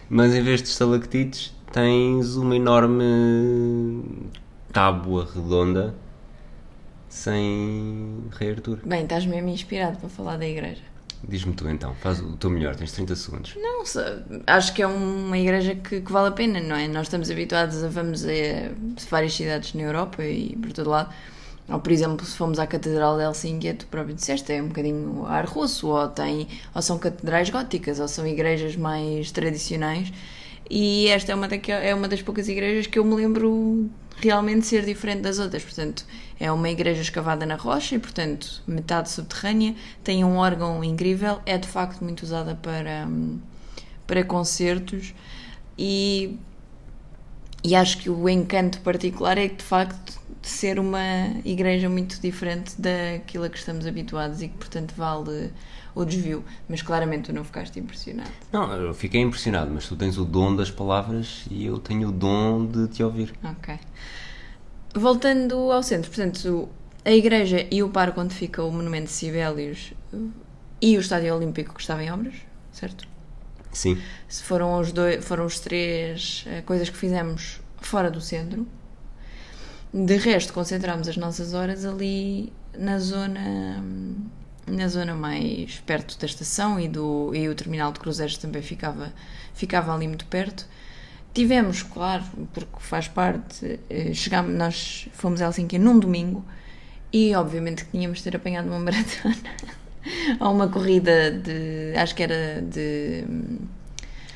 mas 0.08 0.34
em 0.34 0.42
vez 0.42 0.62
de 0.62 0.70
estalactites 0.70 1.54
tens 1.74 2.36
uma 2.36 2.56
enorme 2.56 4.04
tábua 4.72 5.28
redonda 5.34 5.96
sem 7.16 8.26
rei 8.38 8.52
Artur. 8.52 8.80
Bem, 8.86 9.04
estás 9.04 9.26
mesmo 9.26 9.48
inspirado 9.48 9.98
para 9.98 10.10
falar 10.10 10.38
da 10.38 10.46
igreja. 10.46 10.82
Diz-me 11.28 11.54
tu 11.54 11.68
então, 11.70 11.96
faz 11.96 12.20
o 12.20 12.36
teu 12.36 12.50
melhor, 12.50 12.76
tens 12.76 12.92
30 12.92 13.16
segundos. 13.16 13.56
Não, 13.56 13.84
acho 14.46 14.74
que 14.74 14.82
é 14.82 14.88
uma 14.88 15.38
igreja 15.38 15.74
que, 15.74 16.02
que 16.02 16.12
vale 16.12 16.28
a 16.28 16.32
pena, 16.32 16.60
não 16.60 16.76
é? 16.76 16.88
Nós 16.88 17.04
estamos 17.04 17.32
habituados 17.32 17.84
a 17.84 17.88
vamos 17.88 18.26
a 18.26 18.28
várias 19.10 19.34
cidades 19.34 19.74
na 19.74 19.84
Europa 19.84 20.24
e 20.24 20.56
por 20.58 20.74
todo 20.74 20.90
lado. 20.90 21.12
Ou, 21.70 21.80
por 21.80 21.92
exemplo, 21.92 22.24
se 22.26 22.38
fomos 22.38 22.60
à 22.60 22.68
Catedral 22.68 23.18
de 23.18 23.24
Helsínquia, 23.24 23.74
tu 23.74 23.88
próprio 23.88 24.14
disseste, 24.14 24.52
é 24.52 24.62
um 24.62 24.68
bocadinho 24.68 25.26
ar 25.26 25.46
russo, 25.46 25.88
ou, 25.88 26.08
tem, 26.10 26.48
ou 26.76 26.82
são 26.82 27.00
catedrais 27.00 27.50
góticas, 27.50 28.00
ou 28.00 28.08
são 28.08 28.28
igrejas 28.28 28.76
mais 28.76 29.32
tradicionais. 29.32 30.12
E 30.70 31.08
esta 31.10 31.32
é 31.32 31.36
uma, 31.36 31.48
daque- 31.48 31.72
é 31.72 31.94
uma 31.94 32.08
das 32.08 32.22
poucas 32.22 32.48
igrejas 32.48 32.88
que 32.88 32.98
eu 32.98 33.06
me 33.06 33.16
lembro 33.16 33.90
realmente 34.18 34.66
ser 34.66 34.84
diferente 34.86 35.22
das 35.22 35.40
outras. 35.40 35.64
Portanto, 35.64 36.06
é 36.40 36.52
uma 36.52 36.70
igreja 36.70 37.02
escavada 37.02 37.46
na 37.46 37.56
rocha 37.56 37.96
e, 37.96 38.00
portanto, 38.00 38.64
metade 38.68 39.10
subterrânea. 39.12 39.76
Tem 40.04 40.24
um 40.24 40.38
órgão 40.38 40.84
incrível. 40.84 41.40
É 41.46 41.58
de 41.58 41.68
facto 41.68 42.04
muito 42.04 42.24
usada 42.24 42.56
para, 42.56 43.06
hum, 43.08 43.40
para 44.08 44.24
concertos. 44.24 45.14
E, 45.78 46.38
e 47.64 47.76
acho 47.76 47.98
que 47.98 48.10
o 48.10 48.30
encanto 48.30 48.80
particular 48.82 49.38
é 49.38 49.48
de 49.48 49.64
facto, 49.64 50.20
de 50.42 50.48
ser 50.48 50.80
uma 50.80 51.00
igreja 51.44 51.90
muito 51.90 52.22
diferente 52.22 52.80
daquilo 52.80 53.46
a 53.46 53.50
que 53.50 53.58
estamos 53.58 53.88
habituados 53.88 54.42
e 54.42 54.48
que, 54.48 54.58
portanto, 54.58 54.94
vale 54.96 55.52
o 55.96 56.04
desvio. 56.06 56.44
Mas 56.68 56.82
claramente 56.82 57.28
tu 57.28 57.34
não 57.34 57.44
ficaste 57.44 57.80
impressionado. 57.80 58.30
Não, 58.52 58.72
eu 58.74 58.94
fiquei 58.94 59.22
impressionado, 59.22 59.72
mas 59.72 59.88
tu 59.88 59.96
tens 59.96 60.18
o 60.18 60.26
dom 60.26 60.56
das 60.56 60.70
palavras 60.70 61.46
e 61.50 61.66
eu 61.66 61.80
tenho 61.80 62.10
o 62.10 62.12
dom 62.12 62.66
de 62.66 62.88
te 62.90 63.02
ouvir. 63.02 63.34
Ok. 63.44 63.80
Voltando 64.94 65.72
ao 65.72 65.82
centro, 65.82 66.12
portanto, 66.12 66.70
a 67.04 67.12
igreja 67.12 67.66
e 67.72 67.82
o 67.82 67.90
parque 67.90 68.20
onde 68.20 68.34
fica 68.34 68.64
o 68.64 68.72
Monumento 68.72 69.06
de 69.06 69.12
Sibelius 69.12 69.94
e 70.82 70.98
o 70.98 71.00
Estádio 71.00 71.36
Olímpico 71.36 71.74
que 71.74 71.82
estava 71.82 72.04
em 72.04 72.12
obras, 72.12 72.36
certo? 72.72 73.08
Sim. 73.72 74.02
Se 74.28 74.44
Foram 74.44 74.80
os, 74.80 74.92
dois, 74.92 75.24
foram 75.24 75.46
os 75.46 75.60
três 75.60 76.46
eh, 76.48 76.62
coisas 76.62 76.90
que 76.90 76.96
fizemos 76.96 77.60
fora 77.82 78.10
do 78.10 78.22
centro. 78.22 78.66
De 79.94 80.18
resto, 80.18 80.54
concentramos 80.54 81.08
as 81.08 81.18
nossas 81.18 81.54
horas 81.54 81.86
ali 81.86 82.52
na 82.78 83.00
zona 83.00 83.84
na 84.68 84.88
zona 84.88 85.14
mais 85.16 85.80
perto 85.86 86.18
da 86.20 86.26
estação 86.26 86.80
e, 86.80 86.88
do, 86.88 87.32
e 87.36 87.48
o 87.50 87.56
terminal 87.56 87.92
de 87.92 88.00
cruzeiros 88.00 88.38
também 88.38 88.62
ficava, 88.62 89.14
ficava 89.54 89.94
ali 89.94 90.08
muito 90.08 90.26
perto. 90.28 90.68
Tivemos, 91.34 91.84
claro, 91.84 92.24
porque 92.54 92.78
faz 92.80 93.08
parte, 93.10 93.80
eh, 93.90 94.14
chegámos, 94.14 94.54
nós 94.56 95.10
fomos 95.14 95.42
a 95.42 95.46
Helsinki 95.46 95.78
num 95.78 96.00
domingo 96.00 96.46
e 97.12 97.36
obviamente 97.36 97.86
que 97.86 97.92
tínhamos 97.92 98.20
de 98.20 98.24
ter 98.26 98.36
apanhado 98.38 98.68
uma 98.70 98.80
maratona 98.82 99.36
ou 100.40 100.52
uma 100.54 100.70
corrida 100.70 101.32
de, 101.32 101.94
acho 101.98 102.16
que 102.16 102.24
era 102.24 102.62
de 102.62 103.26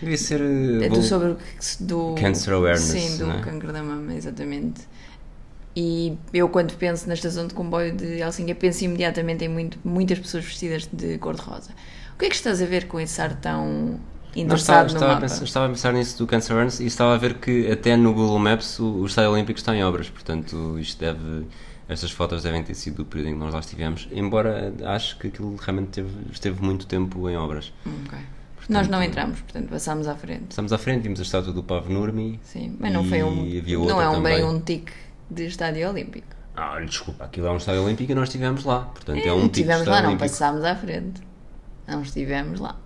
Devia 0.02 0.18
ser. 0.18 0.42
eh, 0.42 0.90
do, 0.90 1.02
sobre 1.02 1.36
do 1.80 2.16
Cancer 2.16 2.54
awareness, 2.54 2.82
Sim, 2.82 3.18
do 3.18 3.32
é? 3.32 3.42
cancro 3.42 3.72
da 3.74 3.84
mama, 3.84 4.14
exatamente. 4.14 4.82
E 5.82 6.18
eu, 6.34 6.50
quando 6.50 6.74
penso 6.76 7.08
na 7.08 7.14
estação 7.14 7.48
de 7.48 7.54
comboio 7.54 7.96
de 7.96 8.20
Helsinki, 8.20 8.54
penso 8.54 8.84
imediatamente 8.84 9.46
em 9.46 9.48
muito, 9.48 9.80
muitas 9.82 10.20
pessoas 10.20 10.44
vestidas 10.44 10.90
de 10.92 11.18
cor-de-rosa. 11.20 11.72
O 12.16 12.20
que 12.20 12.26
é 12.26 12.30
que 12.30 12.36
estás 12.36 12.62
a 12.62 12.66
ver 12.66 12.88
com 12.90 13.00
esse 13.00 13.22
ar 13.22 13.34
tão 13.40 13.98
estava, 14.28 14.42
interessado 14.42 14.82
no 14.88 14.94
estava, 14.96 15.08
mapa? 15.14 15.22
pensar, 15.22 15.44
estava 15.46 15.66
a 15.68 15.70
pensar 15.70 15.94
nisso 15.94 16.18
do 16.18 16.28
Cancer 16.28 16.54
Runs 16.54 16.82
e 16.82 16.86
estava 16.86 17.14
a 17.16 17.18
ver 17.18 17.36
que 17.36 17.72
até 17.72 17.96
no 17.96 18.14
Google 18.14 18.40
Maps 18.40 18.78
o, 18.78 18.84
o 18.88 19.06
Estádio 19.06 19.32
Olímpico 19.32 19.58
está 19.58 19.74
em 19.74 19.82
obras, 19.82 20.10
portanto 20.10 20.78
isto 20.78 21.00
deve. 21.00 21.46
Estas 21.88 22.12
fotos 22.12 22.44
devem 22.44 22.62
ter 22.62 22.76
sido 22.76 22.98
do 22.98 23.06
período 23.06 23.30
em 23.30 23.34
que 23.36 23.40
nós 23.40 23.54
lá 23.54 23.62
estivemos, 23.62 24.08
embora 24.12 24.74
acho 24.86 25.18
que 25.18 25.28
aquilo 25.28 25.56
realmente 25.56 25.88
teve- 25.88 26.10
esteve 26.32 26.62
muito 26.62 26.86
tempo 26.86 27.28
em 27.30 27.38
obras. 27.38 27.72
Ok. 28.06 28.20
Nós 28.68 28.88
não 28.88 29.02
entramos, 29.02 29.40
portanto 29.40 29.70
passámos 29.70 30.08
à 30.08 30.14
frente. 30.14 30.48
Estamos 30.50 30.72
à 30.74 30.78
frente, 30.78 31.02
vimos 31.02 31.20
a 31.20 31.24
estátua 31.24 31.52
do 31.54 31.64
Pavo 31.64 31.92
Nurmi. 31.92 32.40
Sim, 32.44 32.76
mas 32.80 32.92
não 32.94 33.04
foi 33.06 33.24
um. 33.24 33.44
Não 33.88 34.00
é 34.02 34.10
um 34.10 34.22
bem 34.22 34.44
um 34.44 34.60
tique 34.60 34.92
de 35.30 35.46
estádio 35.46 35.90
olímpico. 35.90 36.28
Ah, 36.56 36.80
desculpa, 36.80 37.26
aquilo 37.26 37.48
é 37.48 37.52
um 37.52 37.58
estádio 37.58 37.84
olímpico 37.84 38.12
e 38.12 38.16
nós 38.16 38.30
estivemos 38.30 38.66
lá. 38.66 38.82
Portanto, 38.82 39.26
é, 39.26 39.32
um 39.32 39.48
tipo 39.48 39.60
estivemos 39.60 39.78
lá, 39.78 39.84
estádio 39.84 40.02
não 40.04 40.10
olímpico. 40.10 40.30
passámos 40.30 40.64
à 40.64 40.76
frente. 40.76 41.22
Não 41.88 42.02
estivemos 42.02 42.60
lá. 42.60 42.78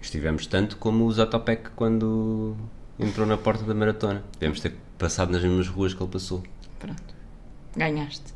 Estivemos 0.00 0.46
tanto 0.46 0.76
como 0.76 1.04
o 1.06 1.12
Zatopek 1.12 1.70
quando 1.76 2.56
entrou 2.98 3.26
na 3.26 3.38
porta 3.38 3.64
da 3.64 3.74
maratona. 3.74 4.22
Devemos 4.38 4.60
ter 4.60 4.76
passado 4.98 5.30
nas 5.30 5.42
mesmas 5.42 5.68
ruas 5.68 5.94
que 5.94 6.02
ele 6.02 6.10
passou. 6.10 6.42
Pronto. 6.78 7.14
Ganhaste. 7.76 8.34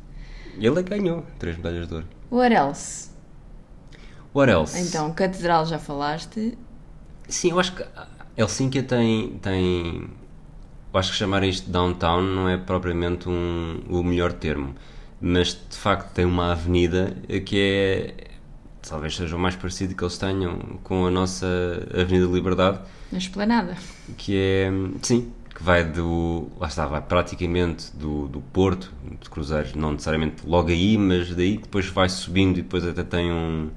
Ele 0.57 0.79
é 0.79 0.83
ganhou 0.83 1.25
três 1.37 1.57
medalhas 1.57 1.87
de 1.87 1.93
ouro. 1.93 2.07
What 2.31 2.53
else? 2.53 3.09
What 4.33 4.51
else? 4.51 4.79
Então, 4.79 5.13
Catedral 5.13 5.65
já 5.65 5.77
falaste. 5.77 6.57
Sim, 7.27 7.51
eu 7.51 7.59
acho 7.59 7.75
que 7.75 7.85
Helsínquia 8.35 8.83
tem, 8.83 9.37
tem. 9.39 10.09
Eu 10.97 10.99
acho 10.99 11.11
que 11.11 11.17
chamar 11.17 11.43
isto 11.43 11.67
de 11.67 11.71
downtown 11.71 12.23
não 12.23 12.49
é 12.49 12.57
propriamente 12.57 13.29
um, 13.29 13.83
o 13.87 14.01
melhor 14.01 14.33
termo, 14.33 14.73
mas 15.21 15.49
de 15.49 15.77
facto 15.77 16.11
tem 16.11 16.25
uma 16.25 16.53
avenida 16.53 17.15
que 17.45 17.59
é. 17.61 18.29
talvez 18.81 19.15
seja 19.15 19.35
o 19.35 19.39
mais 19.39 19.55
parecido 19.55 19.93
que 19.93 20.03
eles 20.03 20.17
tenham 20.17 20.57
com 20.81 21.05
a 21.05 21.11
nossa 21.11 21.45
Avenida 21.93 22.25
Liberdade, 22.25 22.79
Na 23.11 23.19
esplanada. 23.19 23.77
que 24.17 24.35
é. 24.35 24.71
sim, 25.03 25.31
que 25.53 25.61
vai 25.61 25.83
do. 25.83 26.47
lá 26.59 26.67
está, 26.67 26.87
vai 26.87 27.01
praticamente 27.01 27.95
do, 27.95 28.27
do 28.27 28.41
Porto, 28.41 28.91
de 29.21 29.29
Cruzeiros, 29.29 29.75
não 29.75 29.91
necessariamente 29.91 30.47
logo 30.47 30.69
aí, 30.69 30.97
mas 30.97 31.29
daí 31.35 31.59
depois 31.59 31.85
vai 31.89 32.09
subindo 32.09 32.57
e 32.57 32.63
depois 32.63 32.83
até 32.83 33.03
tem 33.03 33.31
um. 33.31 33.69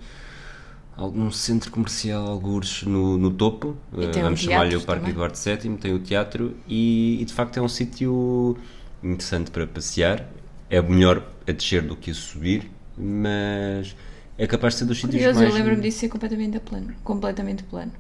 Algum 1.00 1.30
centro 1.30 1.71
comercial, 1.71 2.26
algures 2.28 2.83
no, 2.83 3.16
no 3.16 3.30
topo, 3.30 3.76
um 3.92 4.21
vamos 4.21 4.40
chamar-lhe 4.40 4.76
o 4.76 4.83
Parque 4.83 5.00
também. 5.00 5.14
Eduardo 5.14 5.38
VII, 5.38 5.76
tem 5.78 5.95
o 5.95 5.99
teatro 5.99 6.54
e, 6.69 7.19
e, 7.21 7.25
de 7.25 7.33
facto 7.33 7.57
é 7.57 7.62
um 7.62 7.69
sítio 7.69 8.57
interessante 9.02 9.50
para 9.50 9.66
passear. 9.66 10.28
É 10.69 10.80
melhor 10.80 11.26
a 11.49 11.52
descer 11.52 11.83
do 11.83 11.97
que 11.97 12.11
a 12.11 12.14
subir, 12.14 12.71
mas 12.97 13.97
é 14.38 14.47
capaz 14.47 14.75
de 14.75 14.80
ser 14.80 14.85
dos 14.85 14.99
sítios 14.99 15.14
Curioso, 15.14 15.40
mais. 15.40 15.50
eu 15.50 15.57
lembro-me 15.57 15.83
disso 15.83 16.00
ser 16.00 16.09
completamente 16.09 16.61
plano. 16.61 16.95
Completamente 17.02 17.64
plano. 17.64 17.92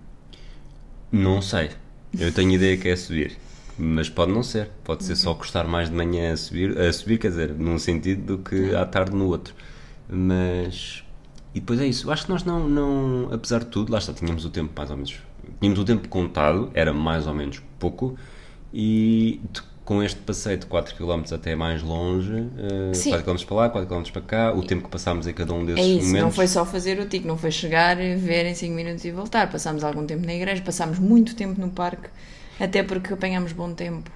Não 1.10 1.40
sei. 1.40 1.70
Eu 2.16 2.30
tenho 2.32 2.52
ideia 2.52 2.76
que 2.76 2.88
é 2.88 2.94
subir. 2.94 3.36
Mas 3.78 4.10
pode 4.10 4.30
não 4.30 4.42
ser. 4.42 4.68
Pode 4.84 5.04
ser 5.04 5.16
só 5.16 5.34
custar 5.34 5.66
mais 5.66 5.88
de 5.88 5.96
manhã 5.96 6.34
a 6.34 6.36
subir, 6.36 6.78
a 6.78 6.92
subir, 6.92 7.18
quer 7.18 7.30
dizer, 7.30 7.54
num 7.54 7.78
sentido 7.78 8.36
do 8.36 8.42
que 8.42 8.74
à 8.74 8.84
tarde 8.84 9.16
no 9.16 9.26
outro. 9.26 9.54
Mas. 10.06 11.02
E 11.54 11.60
depois 11.60 11.80
é 11.80 11.86
isso. 11.86 12.06
Eu 12.06 12.12
acho 12.12 12.24
que 12.24 12.30
nós 12.30 12.44
não, 12.44 12.68
não. 12.68 13.28
Apesar 13.32 13.60
de 13.60 13.66
tudo, 13.66 13.92
lá 13.92 13.98
está, 13.98 14.12
tínhamos 14.12 14.44
o 14.44 14.50
tempo 14.50 14.72
mais 14.76 14.90
ou 14.90 14.96
menos. 14.96 15.18
Tínhamos 15.60 15.78
o 15.80 15.84
tempo 15.84 16.08
contado, 16.08 16.70
era 16.74 16.92
mais 16.92 17.26
ou 17.26 17.34
menos 17.34 17.62
pouco. 17.78 18.16
E 18.72 19.40
com 19.84 20.00
este 20.00 20.20
passeio 20.20 20.56
de 20.56 20.66
4 20.66 20.94
km 20.94 21.22
até 21.34 21.56
mais 21.56 21.82
longe, 21.82 22.46
Sim. 22.94 23.10
4 23.10 23.24
km 23.24 23.44
para 23.44 23.56
lá, 23.56 23.68
4 23.70 23.88
km 23.88 24.10
para 24.12 24.22
cá, 24.22 24.52
o 24.54 24.62
tempo 24.62 24.84
que 24.84 24.88
passámos 24.90 25.26
em 25.26 25.32
cada 25.32 25.52
um 25.52 25.64
desses 25.64 25.84
É 25.84 25.88
isso, 25.88 26.06
momentos. 26.06 26.22
não 26.22 26.30
foi 26.30 26.46
só 26.46 26.64
fazer 26.64 27.00
o 27.00 27.06
tique, 27.06 27.26
não 27.26 27.36
foi 27.36 27.50
chegar, 27.50 27.96
ver 27.96 28.46
em 28.46 28.54
5 28.54 28.72
minutos 28.72 29.04
e 29.04 29.10
voltar. 29.10 29.50
Passámos 29.50 29.82
algum 29.82 30.06
tempo 30.06 30.24
na 30.24 30.32
igreja, 30.32 30.62
passámos 30.62 31.00
muito 31.00 31.34
tempo 31.34 31.60
no 31.60 31.70
parque, 31.70 32.08
até 32.60 32.84
porque 32.84 33.12
apanhámos 33.12 33.50
bom 33.52 33.72
tempo. 33.72 34.08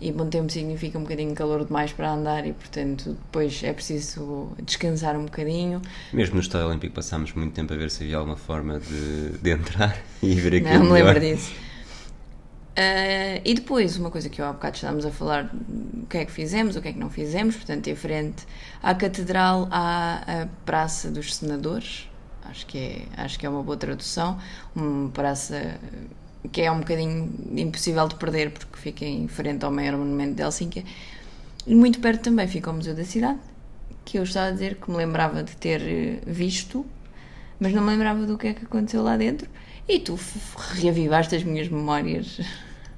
E 0.00 0.12
bom 0.12 0.28
tempo 0.28 0.50
significa 0.50 0.98
um 0.98 1.02
bocadinho 1.02 1.34
calor 1.34 1.64
demais 1.64 1.92
para 1.92 2.12
andar 2.12 2.46
e, 2.46 2.52
portanto, 2.52 3.10
depois 3.12 3.62
é 3.62 3.72
preciso 3.72 4.48
descansar 4.62 5.16
um 5.16 5.24
bocadinho. 5.24 5.80
Mesmo 6.12 6.34
no 6.34 6.40
Estádio 6.40 6.68
Olímpico 6.68 6.94
passámos 6.94 7.32
muito 7.32 7.54
tempo 7.54 7.72
a 7.72 7.76
ver 7.76 7.90
se 7.90 8.02
havia 8.02 8.16
alguma 8.16 8.36
forma 8.36 8.80
de, 8.80 9.38
de 9.38 9.50
entrar 9.50 9.96
e 10.22 10.34
ver 10.34 10.56
aquilo 10.56 10.78
Não 10.80 10.84
me 10.86 10.92
lembro 10.92 11.20
disso. 11.20 11.52
Ah, 12.76 13.40
e 13.44 13.54
depois, 13.54 13.96
uma 13.96 14.10
coisa 14.10 14.28
que 14.28 14.40
eu 14.40 14.46
há 14.46 14.52
bocado 14.52 14.74
estávamos 14.74 15.06
a 15.06 15.10
falar, 15.10 15.50
o 16.02 16.06
que 16.06 16.18
é 16.18 16.24
que 16.24 16.32
fizemos, 16.32 16.74
o 16.76 16.82
que 16.82 16.88
é 16.88 16.92
que 16.92 16.98
não 16.98 17.08
fizemos, 17.08 17.56
portanto, 17.56 17.86
em 17.86 17.94
frente 17.94 18.44
à 18.82 18.94
Catedral, 18.94 19.68
há 19.70 20.42
a 20.42 20.46
Praça 20.66 21.10
dos 21.10 21.34
Senadores, 21.34 22.08
acho 22.44 22.66
que 22.66 22.78
é, 22.78 23.22
acho 23.22 23.38
que 23.38 23.46
é 23.46 23.48
uma 23.48 23.62
boa 23.62 23.76
tradução, 23.76 24.38
uma 24.74 25.08
praça 25.10 25.78
que 26.52 26.62
é 26.62 26.70
um 26.70 26.78
bocadinho 26.78 27.30
impossível 27.56 28.06
de 28.08 28.16
perder 28.16 28.50
porque 28.50 28.76
fica 28.78 29.04
em 29.04 29.26
frente 29.28 29.64
ao 29.64 29.70
maior 29.70 29.96
monumento 29.96 30.34
de 30.34 30.42
Helsínquia. 30.42 30.84
E 31.66 31.74
muito 31.74 31.98
perto 32.00 32.24
também 32.24 32.46
fica 32.46 32.70
o 32.70 32.74
Museu 32.74 32.94
da 32.94 33.04
Cidade, 33.04 33.38
que 34.04 34.18
eu 34.18 34.22
estava 34.22 34.48
a 34.48 34.50
dizer 34.50 34.76
que 34.76 34.90
me 34.90 34.96
lembrava 34.96 35.42
de 35.42 35.56
ter 35.56 35.80
eh, 35.80 36.18
visto, 36.26 36.84
mas 37.58 37.72
não 37.72 37.82
me 37.82 37.90
lembrava 37.90 38.26
do 38.26 38.36
que 38.36 38.48
é 38.48 38.54
que 38.54 38.64
aconteceu 38.64 39.02
lá 39.02 39.16
dentro. 39.16 39.48
E 39.88 39.98
tu 39.98 40.18
reavivaste 40.72 41.34
as 41.34 41.44
minhas 41.44 41.68
memórias. 41.68 42.40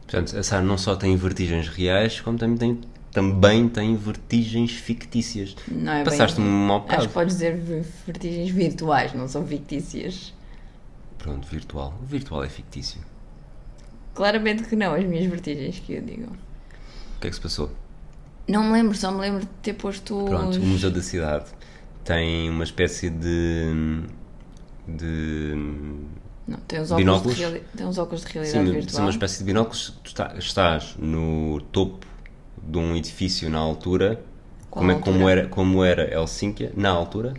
Portanto, 0.03 0.37
a 0.37 0.43
Sara 0.43 0.63
não 0.63 0.79
só 0.79 0.95
tem 0.97 1.17
vertigens 1.17 1.69
reais, 1.69 2.21
como 2.21 2.39
também 2.39 2.57
tem, 2.57 2.81
também 3.13 3.69
tem 3.69 3.97
vertigens 3.97 4.73
fictícias. 4.73 5.57
Não 5.67 5.93
é 5.93 6.05
Passaste-me 6.05 6.47
um 6.47 6.67
mau 6.67 6.79
Acho 6.79 6.87
bocado. 6.87 7.09
que 7.09 7.15
podes 7.15 7.35
dizer 7.35 7.85
vertigens 8.07 8.51
virtuais, 8.51 9.13
não 9.15 9.27
são 9.29 9.47
fictícias. 9.47 10.33
Pronto, 11.19 11.47
virtual. 11.49 11.95
O 12.03 12.07
virtual 12.07 12.45
é 12.45 12.49
fictício. 12.49 13.01
Claramente 14.17 14.65
que 14.65 14.75
não, 14.75 14.95
as 14.95 15.05
minhas 15.05 15.27
vertigens 15.27 15.79
que 15.79 15.93
eu 15.93 16.03
digo. 16.03 16.25
O 16.25 17.21
que 17.21 17.27
é 17.27 17.31
que 17.31 17.37
se 17.37 17.41
passou? 17.43 17.71
Não 18.49 18.65
me 18.65 18.73
lembro, 18.73 18.97
só 18.97 19.13
me 19.13 19.21
lembro 19.21 19.41
de 19.41 19.47
ter 19.63 19.75
posto. 19.75 20.25
Pronto, 20.25 20.59
o 20.59 20.63
Museu 20.63 20.91
da 20.91 21.03
Cidade 21.03 21.45
tem 22.05 22.49
uma 22.49 22.65
espécie 22.65 23.11
de. 23.11 24.03
de. 24.89 25.55
Não, 26.47 26.59
tem 26.69 26.81
uns 26.81 26.93
óculos, 26.93 27.35
de, 27.35 27.43
reali... 27.43 27.63
tem 27.77 27.87
uns 27.87 27.99
óculos 27.99 28.21
de 28.25 28.29
Sim, 28.29 28.33
realidade 28.35 28.65
são 28.65 28.73
virtual. 28.81 29.03
uma 29.05 29.11
espécie 29.11 29.39
de 29.39 29.45
binóculos. 29.45 29.99
Tu 30.05 30.09
está- 30.09 30.35
estás 30.39 30.95
no 30.97 31.61
topo 31.73 32.07
de 32.63 32.79
um 32.79 32.95
edifício 32.97 33.51
na 33.51 33.59
altura. 33.59 34.23
Qual 34.71 34.83
como, 34.85 34.91
é, 34.91 34.95
altura? 34.95 35.13
como, 35.13 35.29
era, 35.29 35.49
como 35.49 35.85
era 35.85 36.15
Helsínquia, 36.15 36.73
na 36.77 36.91
altura. 36.91 37.35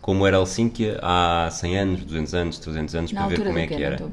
Como 0.00 0.26
era 0.26 0.38
Helsínquia 0.38 0.98
há 1.00 1.48
100 1.52 1.78
anos, 1.78 2.04
200 2.04 2.34
anos, 2.34 2.58
300 2.58 2.94
anos, 2.96 3.12
Na 3.12 3.20
para 3.20 3.28
ver 3.36 3.46
como 3.46 3.58
é 3.58 3.66
que 3.68 3.74
era. 3.82 4.04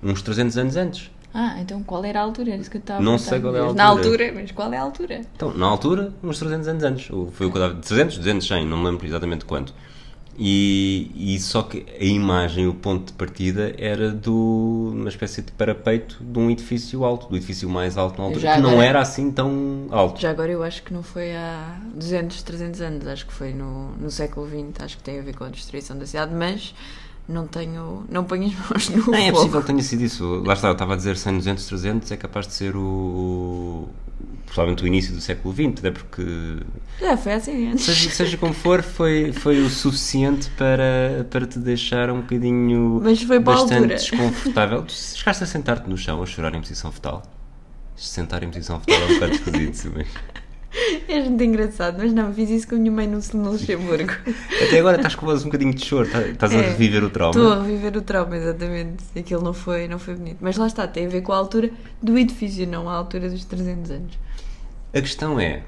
Uns 0.00 0.22
300 0.22 0.56
anos 0.56 0.76
antes. 0.76 1.10
Ah, 1.38 1.56
então 1.60 1.82
qual 1.82 2.02
era 2.02 2.18
a 2.20 2.22
altura? 2.22 2.52
Era 2.52 2.60
isso 2.62 2.70
que 2.70 2.78
eu 2.78 2.80
estava 2.80 3.02
Não 3.02 3.18
sei 3.18 3.38
qual 3.40 3.54
é 3.54 3.58
a 3.58 3.72
Na 3.74 3.84
altura. 3.84 4.06
altura, 4.08 4.32
mas 4.34 4.50
qual 4.52 4.72
é 4.72 4.78
a 4.78 4.82
altura? 4.82 5.20
Então, 5.36 5.52
na 5.52 5.66
altura, 5.66 6.10
uns 6.22 6.38
300 6.38 6.66
anos 6.66 6.82
antes. 6.82 7.06
Foi 7.32 7.46
o 7.46 7.50
que 7.52 7.58
eu 7.58 7.60
dava. 7.60 7.74
300, 7.74 8.16
200, 8.16 8.46
100, 8.48 8.66
não 8.66 8.78
me 8.78 8.84
lembro 8.86 9.06
exatamente 9.06 9.44
quanto. 9.44 9.74
E, 10.38 11.10
e 11.14 11.38
só 11.40 11.62
que 11.62 11.86
a 11.98 12.04
imagem, 12.04 12.66
o 12.66 12.74
ponto 12.74 13.06
de 13.06 13.12
partida 13.14 13.74
era 13.78 14.10
de 14.12 14.28
uma 14.28 15.08
espécie 15.08 15.40
de 15.42 15.50
parapeito 15.52 16.18
de 16.22 16.38
um 16.38 16.50
edifício 16.50 17.04
alto, 17.04 17.28
do 17.28 17.36
edifício 17.36 17.68
mais 17.70 17.96
alto 17.96 18.18
na 18.18 18.24
altura, 18.24 18.40
Já 18.40 18.54
que 18.56 18.60
não 18.60 18.70
agora- 18.72 18.86
era 18.86 19.00
assim 19.00 19.30
tão 19.30 19.86
alto. 19.90 20.20
Já 20.20 20.30
agora 20.30 20.52
eu 20.52 20.62
acho 20.62 20.82
que 20.82 20.92
não 20.92 21.02
foi 21.02 21.34
há 21.34 21.78
200, 21.94 22.42
300 22.42 22.80
anos, 22.82 23.06
acho 23.06 23.26
que 23.26 23.32
foi 23.32 23.54
no, 23.54 23.92
no 23.92 24.10
século 24.10 24.46
XX, 24.46 24.84
acho 24.84 24.96
que 24.98 25.02
tem 25.02 25.18
a 25.18 25.22
ver 25.22 25.34
com 25.34 25.44
a 25.44 25.48
destruição 25.48 25.96
da 25.98 26.06
cidade, 26.06 26.34
mas 26.34 26.74
não 27.28 27.46
tenho, 27.46 28.04
não 28.08 28.24
ponho 28.24 28.46
as 28.46 28.54
mãos 28.88 28.88
no 28.90 29.12
Não, 29.12 29.14
é 29.18 29.26
fogo. 29.26 29.36
possível 29.38 29.60
que 29.60 29.66
tenha 29.66 29.82
sido 29.82 30.02
isso. 30.02 30.42
Lá 30.44 30.54
está, 30.54 30.68
eu 30.68 30.72
estava 30.72 30.94
a 30.94 30.96
dizer 30.96 31.16
100, 31.16 31.38
200, 31.38 31.66
300, 31.66 32.12
é 32.12 32.16
capaz 32.16 32.46
de 32.46 32.54
ser 32.54 32.76
o. 32.76 33.88
Provavelmente 34.46 34.84
o 34.84 34.86
início 34.86 35.12
do 35.12 35.20
século 35.20 35.52
XX, 35.52 35.78
até 35.80 35.90
porque. 35.90 36.24
Já 37.00 37.16
foi 37.16 37.32
assim 37.34 37.68
antes. 37.72 37.84
Seja, 37.84 38.10
seja 38.10 38.36
como 38.36 38.54
for, 38.54 38.82
foi, 38.82 39.32
foi 39.32 39.60
o 39.60 39.68
suficiente 39.68 40.48
para, 40.56 41.26
para 41.28 41.46
te 41.46 41.58
deixar 41.58 42.10
um 42.10 42.20
bocadinho. 42.20 43.00
Mas 43.02 43.20
foi 43.22 43.40
para 43.40 43.54
bastante 43.54 43.88
desconfortável. 43.88 44.82
Tu 44.82 44.92
chegaste 44.92 45.42
a 45.42 45.46
sentar-te 45.46 45.90
no 45.90 45.98
chão 45.98 46.22
a 46.22 46.26
chorar 46.26 46.54
em 46.54 46.60
posição 46.60 46.90
fetal? 46.92 47.22
Sentar 47.96 48.42
em 48.44 48.48
posição 48.50 48.78
fetal 48.80 49.00
é 49.02 49.04
um 49.10 49.14
bocado 49.14 49.32
esquisito, 49.66 49.92
mas. 49.96 50.06
É 51.08 51.20
muito 51.22 51.42
engraçado, 51.44 51.96
mas 51.98 52.12
não, 52.12 52.32
fiz 52.34 52.50
isso 52.50 52.68
com 52.68 52.74
a 52.74 52.78
minha 52.78 52.90
mãe 52.90 53.06
no, 53.06 53.20
no 53.34 53.50
Luxemburgo. 53.52 54.12
Até 54.66 54.80
agora 54.80 54.96
estás 54.96 55.14
com 55.14 55.24
voz 55.26 55.42
um 55.42 55.46
bocadinho 55.46 55.72
de 55.74 55.84
choro, 55.84 56.08
tá- 56.10 56.22
estás 56.26 56.52
a 56.52 56.56
É, 56.56 56.70
reviver 56.70 57.04
o 57.04 57.10
trauma. 57.10 57.30
Estou 57.38 57.52
a 57.52 57.62
reviver 57.62 57.96
o 57.96 58.02
trauma, 58.02 58.36
exatamente. 58.36 59.04
Aquilo 59.16 59.42
não 59.42 59.52
foi, 59.54 59.86
não 59.88 59.98
foi 59.98 60.14
bonito. 60.14 60.38
Mas 60.40 60.56
lá 60.56 60.66
está, 60.66 60.86
tem 60.88 61.06
a 61.06 61.08
ver 61.08 61.20
com 61.22 61.32
a 61.32 61.36
altura 61.36 61.70
do 62.02 62.18
edifício, 62.18 62.66
não 62.66 62.88
a 62.88 62.94
altura 62.94 63.30
dos 63.30 63.44
300 63.44 63.90
anos. 63.90 64.18
A 64.92 65.00
questão 65.00 65.38
é, 65.38 65.62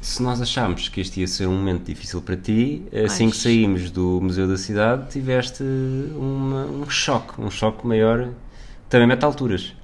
se 0.00 0.22
nós 0.22 0.40
achámos 0.40 0.88
que 0.88 1.00
este 1.00 1.20
ia 1.20 1.26
ser 1.26 1.46
um 1.46 1.52
momento 1.56 1.84
difícil 1.84 2.22
para 2.22 2.36
ti, 2.36 2.84
assim 3.04 3.26
Ai. 3.26 3.30
que 3.30 3.36
saímos 3.36 3.90
do 3.90 4.20
Museu 4.22 4.48
da 4.48 4.56
Cidade, 4.56 5.10
tiveste 5.10 5.62
uma- 6.16 6.64
um 6.66 6.88
choque, 6.88 7.40
um 7.40 7.50
choque 7.50 7.86
maior, 7.86 8.28
também 8.88 9.06
mete 9.06 9.24
alturas. 9.24 9.74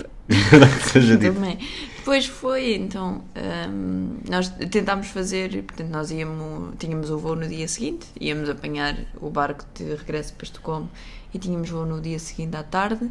Seja 0.93 1.17
dito. 1.17 1.35
Também. 1.35 1.59
Depois 1.99 2.27
foi, 2.27 2.75
então, 2.75 3.23
hum, 3.71 4.19
nós 4.29 4.49
tentámos 4.71 5.07
fazer, 5.09 5.63
portanto, 5.65 5.89
nós 5.91 6.11
íamos, 6.11 6.75
tínhamos 6.79 7.11
o 7.11 7.19
voo 7.19 7.35
no 7.35 7.49
dia 7.49 7.67
seguinte, 7.67 8.07
íamos 8.21 8.49
apanhar 8.51 8.97
o 9.21 9.31
barco 9.31 9.65
de 9.75 9.85
regresso 9.95 10.35
para 10.35 10.45
Estocolmo 10.45 10.91
e 11.33 11.39
tínhamos 11.39 11.71
voo 11.71 11.87
no 11.87 12.01
dia 12.03 12.19
seguinte 12.19 12.57
à 12.57 12.63
tarde 12.63 13.11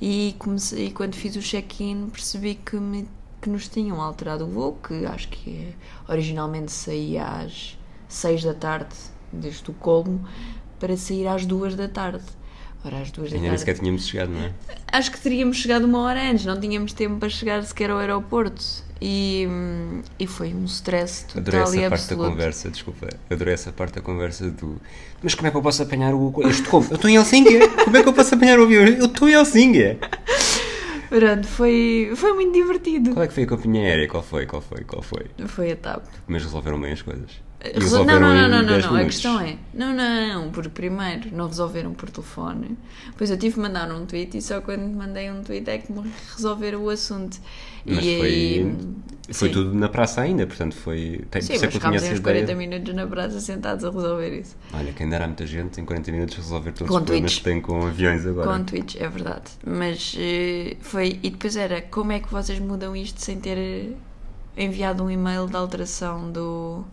e, 0.00 0.36
comecei, 0.38 0.86
e 0.86 0.90
quando 0.92 1.16
fiz 1.16 1.34
o 1.34 1.40
check-in 1.40 2.08
percebi 2.10 2.54
que, 2.54 2.76
me- 2.76 3.08
que 3.42 3.50
nos 3.50 3.66
tinham 3.66 4.00
alterado 4.00 4.44
o 4.44 4.48
voo, 4.48 4.78
que 4.86 5.04
acho 5.06 5.28
que 5.28 5.74
originalmente 6.08 6.70
saía 6.70 7.24
às 7.24 7.76
6 8.08 8.44
da 8.44 8.54
tarde 8.54 8.94
de 9.32 9.48
Estocolmo 9.48 10.24
para 10.78 10.96
sair 10.96 11.26
às 11.26 11.44
2 11.44 11.74
da 11.74 11.88
tarde. 11.88 12.22
Ora, 12.84 12.98
às 12.98 13.10
2 13.10 13.30
da 13.30 13.36
Ainda 13.36 13.40
nem 13.42 13.50
tarde. 13.50 13.60
sequer 13.60 13.78
tínhamos 13.78 14.06
chegado, 14.06 14.30
não 14.30 14.40
é? 14.44 14.52
Acho 14.92 15.10
que 15.10 15.20
teríamos 15.20 15.56
chegado 15.56 15.84
uma 15.84 15.98
hora 16.00 16.30
antes, 16.30 16.44
não 16.44 16.58
tínhamos 16.58 16.92
tempo 16.92 17.16
para 17.18 17.28
chegar 17.28 17.62
sequer 17.64 17.90
ao 17.90 17.98
aeroporto. 17.98 18.64
E, 19.00 19.46
e 20.18 20.26
foi 20.26 20.52
um 20.52 20.64
stress 20.64 21.24
Adorei 21.36 21.60
total 21.60 21.74
e 21.74 21.78
essa 21.78 21.88
parte 21.90 21.90
da 21.90 22.14
absoluto. 22.14 22.30
conversa, 22.30 22.70
desculpa. 22.70 23.08
Adorei 23.30 23.54
essa 23.54 23.72
parte 23.72 23.94
da 23.94 24.00
conversa 24.00 24.50
do. 24.50 24.80
Mas 25.22 25.34
como 25.36 25.46
é 25.46 25.50
que 25.52 25.56
eu 25.56 25.62
posso 25.62 25.82
apanhar 25.82 26.14
o. 26.14 26.32
Eu 26.38 26.50
estou, 26.50 26.84
eu 26.90 26.96
estou 26.96 27.08
em 27.10 27.14
Helsínquia! 27.16 27.68
Como 27.84 27.96
é 27.96 28.02
que 28.02 28.08
eu 28.08 28.12
posso 28.12 28.34
apanhar 28.34 28.58
o 28.58 28.64
avião? 28.64 28.84
Eu 28.86 29.06
estou 29.06 29.28
em 29.28 29.32
Helsínquia! 29.34 29.98
Pronto, 31.08 31.46
foi, 31.46 32.12
foi 32.16 32.32
muito 32.34 32.52
divertido. 32.52 33.12
Qual 33.14 33.22
é 33.24 33.28
que 33.28 33.32
foi 33.34 33.44
a 33.44 33.46
companhia 33.46 33.82
aérea? 33.82 34.08
Qual 34.08 34.22
foi? 34.22 34.44
Qual 34.46 34.60
foi? 34.60 34.82
Qual 34.84 35.00
foi? 35.02 35.26
Foi 35.46 35.72
a 35.72 35.76
TAP. 35.76 36.04
Mas 36.26 36.42
resolveram 36.42 36.78
bem 36.80 36.92
as 36.92 37.00
coisas. 37.00 37.30
Não, 37.90 38.04
não, 38.04 38.20
não, 38.20 38.48
não, 38.48 38.66
10 38.66 38.86
não, 38.86 38.94
A 38.94 39.04
questão 39.04 39.40
é, 39.40 39.56
não, 39.74 39.92
não, 39.92 40.50
porque 40.50 40.68
primeiro 40.68 41.34
não 41.34 41.48
resolveram 41.48 41.92
por 41.92 42.08
telefone. 42.08 42.78
Depois 43.08 43.30
eu 43.30 43.36
tive 43.36 43.56
que 43.56 43.60
mandar 43.60 43.90
um 43.90 44.06
tweet 44.06 44.38
e 44.38 44.42
só 44.42 44.60
quando 44.60 44.82
mandei 44.94 45.28
um 45.28 45.42
tweet 45.42 45.68
é 45.68 45.78
que 45.78 45.90
me 45.90 46.08
resolveram 46.36 46.84
o 46.84 46.88
assunto. 46.88 47.38
Mas 47.84 48.04
e 48.04 48.18
foi, 48.18 48.28
aí, 48.28 48.76
foi 49.32 49.48
sim. 49.48 49.54
tudo 49.54 49.74
na 49.74 49.88
praça 49.88 50.20
ainda, 50.20 50.46
portanto 50.46 50.76
foi. 50.76 51.24
Tem, 51.30 51.42
Sim, 51.42 51.58
mas 51.60 51.72
ficámos 51.72 52.02
uns 52.02 52.06
ideia. 52.06 52.20
40 52.20 52.54
minutos 52.54 52.94
na 52.94 53.06
praça 53.06 53.40
sentados 53.40 53.84
a 53.84 53.90
resolver 53.90 54.38
isso. 54.38 54.56
Olha, 54.72 54.92
quem 54.92 55.08
dera 55.08 55.24
a 55.24 55.26
muita 55.26 55.46
gente 55.46 55.80
em 55.80 55.84
40 55.84 56.12
minutos 56.12 56.36
resolver 56.36 56.72
todos 56.72 56.88
Com 56.88 56.98
os 56.98 57.02
problemas 57.02 57.32
tweets. 57.32 57.38
que 57.38 57.44
tem 57.44 57.60
com 57.60 57.86
aviões 57.86 58.24
agora. 58.24 58.52
Com 58.52 58.64
Twitch, 58.64 58.96
é 58.96 59.08
verdade. 59.08 59.50
Mas 59.66 60.14
eh, 60.16 60.76
foi. 60.80 61.18
E 61.22 61.30
depois 61.30 61.56
era 61.56 61.82
como 61.82 62.12
é 62.12 62.20
que 62.20 62.30
vocês 62.30 62.58
mudam 62.60 62.94
isto 62.94 63.20
sem 63.20 63.40
ter 63.40 63.58
eh, 63.58 63.92
enviado 64.56 65.02
um 65.02 65.10
e-mail 65.10 65.46
de 65.46 65.56
alteração 65.56 66.30
do. 66.30 66.84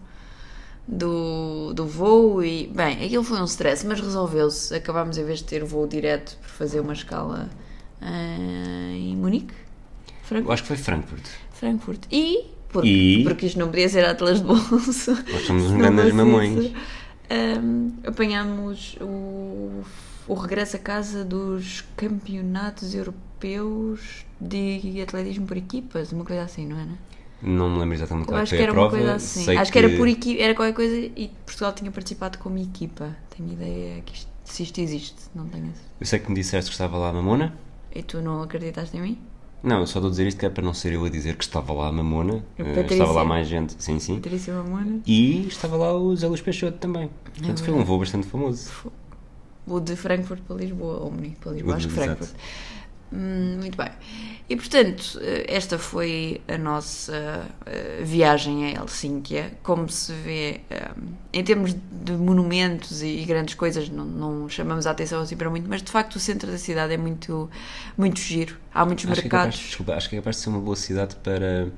Do, 0.87 1.73
do 1.73 1.85
voo 1.87 2.43
e. 2.43 2.67
Bem, 2.67 3.03
aquilo 3.05 3.23
foi 3.23 3.39
um 3.41 3.45
stress, 3.45 3.85
mas 3.85 3.99
resolveu-se. 3.99 4.73
Acabámos, 4.75 5.17
em 5.17 5.25
vez 5.25 5.39
de 5.39 5.45
ter 5.45 5.63
voo 5.63 5.87
direto, 5.87 6.37
por 6.41 6.49
fazer 6.49 6.79
uma 6.79 6.93
escala 6.93 7.49
eh, 8.01 8.91
em 8.95 9.15
Munique? 9.15 9.53
Eu 10.07 10.13
Frankfurt? 10.27 10.53
acho 10.53 10.61
que 10.63 10.67
foi 10.67 10.77
Frankfurt. 10.77 11.25
Frankfurt. 11.53 12.01
E. 12.11 12.45
Porque, 12.69 12.87
E? 12.89 13.23
porque 13.23 13.45
isto 13.45 13.57
não 13.57 13.67
podia 13.69 13.87
ser 13.87 14.05
Atlas 14.05 14.39
de 14.41 14.45
bolso. 14.45 15.11
Nós 15.31 15.41
somos 15.45 15.63
uns 15.63 15.77
grandes 15.77 16.11
mamões. 16.11 16.71
Ahm, 17.29 17.89
apanhámos 18.05 18.97
o, 19.01 19.81
o 20.27 20.33
regresso 20.35 20.75
a 20.75 20.79
casa 20.79 21.23
dos 21.25 21.83
campeonatos 21.95 22.93
europeus 22.93 24.25
de 24.39 25.01
atletismo 25.01 25.47
por 25.47 25.57
equipas, 25.57 26.11
uma 26.11 26.25
coisa 26.25 26.43
assim, 26.43 26.67
não 26.67 26.77
era? 26.77 26.85
Não 26.85 26.97
me 27.41 27.79
lembro 27.79 27.93
exatamente 27.93 28.27
qual 28.27 28.41
acho 28.41 28.49
foi 28.49 28.57
que 28.57 28.63
era 28.63 28.71
a 28.71 28.75
prova. 28.75 28.95
uma 28.95 28.97
coisa 28.97 29.15
assim. 29.15 29.43
Sei 29.43 29.57
Acho 29.57 29.71
que... 29.71 29.77
era 29.77 29.89
por 29.89 30.07
equipa, 30.07 30.41
era 30.41 30.55
qualquer 30.55 30.73
coisa 30.73 30.95
e 30.95 31.31
Portugal 31.45 31.73
tinha 31.73 31.91
participado 31.91 32.37
como 32.39 32.57
equipa. 32.57 33.15
Tenho 33.35 33.53
ideia 33.53 34.01
que 34.01 34.13
isto, 34.13 34.29
se 34.43 34.63
isto 34.63 34.79
existe, 34.79 35.15
não 35.35 35.47
tenho. 35.47 35.71
Eu 35.99 36.05
sei 36.05 36.19
que 36.19 36.29
me 36.29 36.35
disseste 36.35 36.69
que 36.69 36.73
estava 36.73 36.97
lá 36.97 37.09
a 37.09 37.13
Mamona. 37.13 37.53
E 37.93 38.01
tu 38.01 38.21
não 38.21 38.41
acreditaste 38.41 38.97
em 38.97 39.01
mim? 39.01 39.17
Não, 39.63 39.79
eu 39.79 39.87
só 39.87 39.99
estou 39.99 40.07
a 40.07 40.11
dizer 40.11 40.27
isto 40.27 40.39
que 40.39 40.45
é 40.45 40.49
para 40.49 40.63
não 40.63 40.73
ser 40.73 40.93
eu 40.93 41.03
a 41.03 41.09
dizer 41.09 41.35
que 41.35 41.43
estava 41.43 41.73
lá 41.73 41.87
a 41.87 41.91
Mamona. 41.91 42.43
Eh, 42.57 42.63
Patrícia. 42.63 42.93
estava 42.93 43.11
lá 43.13 43.25
mais 43.25 43.47
gente, 43.47 43.75
sim, 43.79 43.99
sim. 43.99 44.15
Patrícia 44.15 44.53
Mamona? 44.53 44.99
E 45.05 45.47
estava 45.47 45.75
lá 45.75 45.93
o 45.93 46.15
Zé 46.15 46.27
Luís 46.27 46.41
Peixoto 46.41 46.77
também. 46.77 47.09
Portanto, 47.33 47.63
foi 47.63 47.73
um 47.73 47.83
voo 47.83 47.99
bastante 47.99 48.27
famoso. 48.27 48.71
O 49.65 49.79
de 49.79 49.95
Frankfurt 49.95 50.41
para 50.41 50.57
Lisboa, 50.57 50.99
ou 50.99 51.11
Munique 51.11 51.37
para 51.37 51.53
Lisboa, 51.53 51.75
acho 51.75 51.87
que. 51.87 51.93
Frankfurt. 51.93 52.31
Hum, 53.11 53.57
muito 53.59 53.77
bem. 53.77 53.89
E 54.47 54.55
portanto, 54.55 55.19
eh, 55.21 55.45
esta 55.47 55.79
foi 55.79 56.39
a 56.47 56.55
nossa 56.55 57.47
eh, 57.65 58.01
viagem 58.03 58.65
a 58.65 58.79
Helsínquia. 58.79 59.51
Como 59.63 59.89
se 59.89 60.13
vê, 60.13 60.61
eh, 60.69 60.91
em 61.33 61.43
termos 61.43 61.73
de 61.73 62.11
monumentos 62.11 63.01
e 63.01 63.25
grandes 63.25 63.55
coisas, 63.55 63.89
não, 63.89 64.05
não 64.05 64.47
chamamos 64.47 64.85
a 64.85 64.91
atenção 64.91 65.19
assim 65.21 65.35
para 65.35 65.49
muito, 65.49 65.67
mas 65.67 65.81
de 65.81 65.91
facto 65.91 66.17
o 66.17 66.19
centro 66.19 66.51
da 66.51 66.59
cidade 66.59 66.93
é 66.93 66.97
muito, 66.97 67.49
muito 67.97 68.19
giro. 68.19 68.55
Há 68.71 68.85
muitos 68.85 69.05
Acho 69.05 69.21
que, 69.21 69.27
é 69.27 69.29
capaz, 69.31 69.45
mercados. 69.45 69.67
desculpa, 69.67 69.93
acho 69.95 70.09
que 70.09 70.15
é 70.15 70.19
capaz 70.19 70.35
de 70.35 70.41
ser 70.43 70.49
uma 70.49 70.59
boa 70.59 70.75
cidade 70.75 71.15
para. 71.17 71.69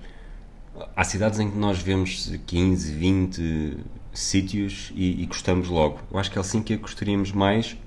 Há 0.95 1.03
cidades 1.05 1.39
em 1.39 1.49
que 1.49 1.57
nós 1.57 1.79
vemos 1.79 2.31
15, 2.45 2.91
20 2.91 3.77
sítios 4.13 4.91
e, 4.93 5.23
e 5.23 5.25
gostamos 5.25 5.69
logo. 5.69 6.01
Eu 6.11 6.19
acho 6.19 6.29
que 6.29 6.37
Helsínquia 6.37 6.77
gostaríamos 6.77 7.31
mais, 7.31 7.77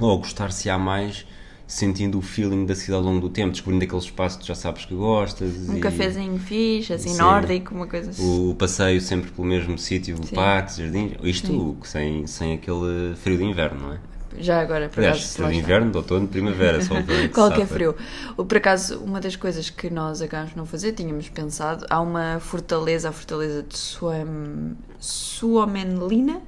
ou 0.00 0.18
gostar-se-á 0.18 0.76
mais, 0.76 1.24
sentindo 1.70 2.18
o 2.18 2.20
feeling 2.20 2.66
da 2.66 2.74
cidade 2.74 2.98
ao 2.98 3.08
longo 3.08 3.20
do 3.20 3.28
tempo, 3.28 3.52
descobrindo 3.52 3.84
aquele 3.84 4.00
espaço 4.00 4.38
que 4.38 4.44
tu 4.44 4.48
já 4.48 4.56
sabes 4.56 4.84
que 4.86 4.94
gostas. 4.94 5.68
Um 5.68 5.76
e 5.76 5.80
cafezinho 5.80 6.36
fixe, 6.36 6.92
assim, 6.92 7.10
Sim. 7.10 7.18
nórdico, 7.18 7.72
uma 7.72 7.86
coisa 7.86 8.10
assim. 8.10 8.50
O 8.50 8.54
passeio 8.56 9.00
sempre 9.00 9.30
pelo 9.30 9.46
mesmo 9.46 9.78
sítio, 9.78 10.16
Sim. 10.20 10.34
parques, 10.34 10.76
jardins. 10.78 11.12
Isto 11.22 11.76
sem, 11.84 12.26
sem 12.26 12.54
aquele 12.54 13.14
frio 13.14 13.38
de 13.38 13.44
inverno, 13.44 13.80
não 13.80 13.92
é? 13.92 13.98
Já 14.38 14.60
agora, 14.60 14.88
por 14.88 14.98
Aliás, 14.98 15.34
acaso, 15.36 15.48
de 15.52 15.58
inverno, 15.58 15.90
de 15.92 15.96
outono, 15.96 16.26
primavera, 16.26 16.82
só 16.82 16.94
Qualquer 17.32 17.60
safa. 17.60 17.74
frio. 17.74 17.94
Por 18.36 18.56
acaso, 18.56 18.98
uma 18.98 19.20
das 19.20 19.36
coisas 19.36 19.70
que 19.70 19.88
nós 19.90 20.20
acabamos 20.20 20.52
de 20.52 20.56
não 20.56 20.66
fazer, 20.66 20.92
tínhamos 20.92 21.28
pensado, 21.28 21.86
há 21.88 22.00
uma 22.00 22.38
fortaleza, 22.40 23.08
a 23.08 23.12
fortaleza 23.12 23.62
de 23.62 23.76
Suam, 23.78 24.76
Suomenlina, 24.98 26.40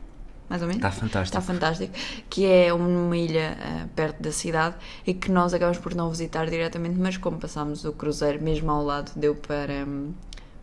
mais 0.52 0.62
ou 0.62 0.68
menos. 0.68 0.76
Está 0.84 0.90
fantástico. 0.90 1.38
Está 1.38 1.40
fantástico. 1.40 1.94
Que 2.28 2.44
é 2.46 2.72
uma 2.74 3.16
ilha 3.16 3.56
ah, 3.60 3.86
perto 3.96 4.22
da 4.22 4.30
cidade 4.32 4.76
e 5.06 5.14
que 5.14 5.30
nós 5.30 5.54
acabamos 5.54 5.78
por 5.78 5.94
não 5.94 6.10
visitar 6.10 6.48
diretamente, 6.48 6.98
mas 6.98 7.16
como 7.16 7.38
passámos 7.38 7.84
o 7.84 7.92
cruzeiro 7.92 8.42
mesmo 8.42 8.70
ao 8.70 8.84
lado, 8.84 9.10
deu 9.16 9.34
para. 9.34 9.84
hum, 9.86 10.12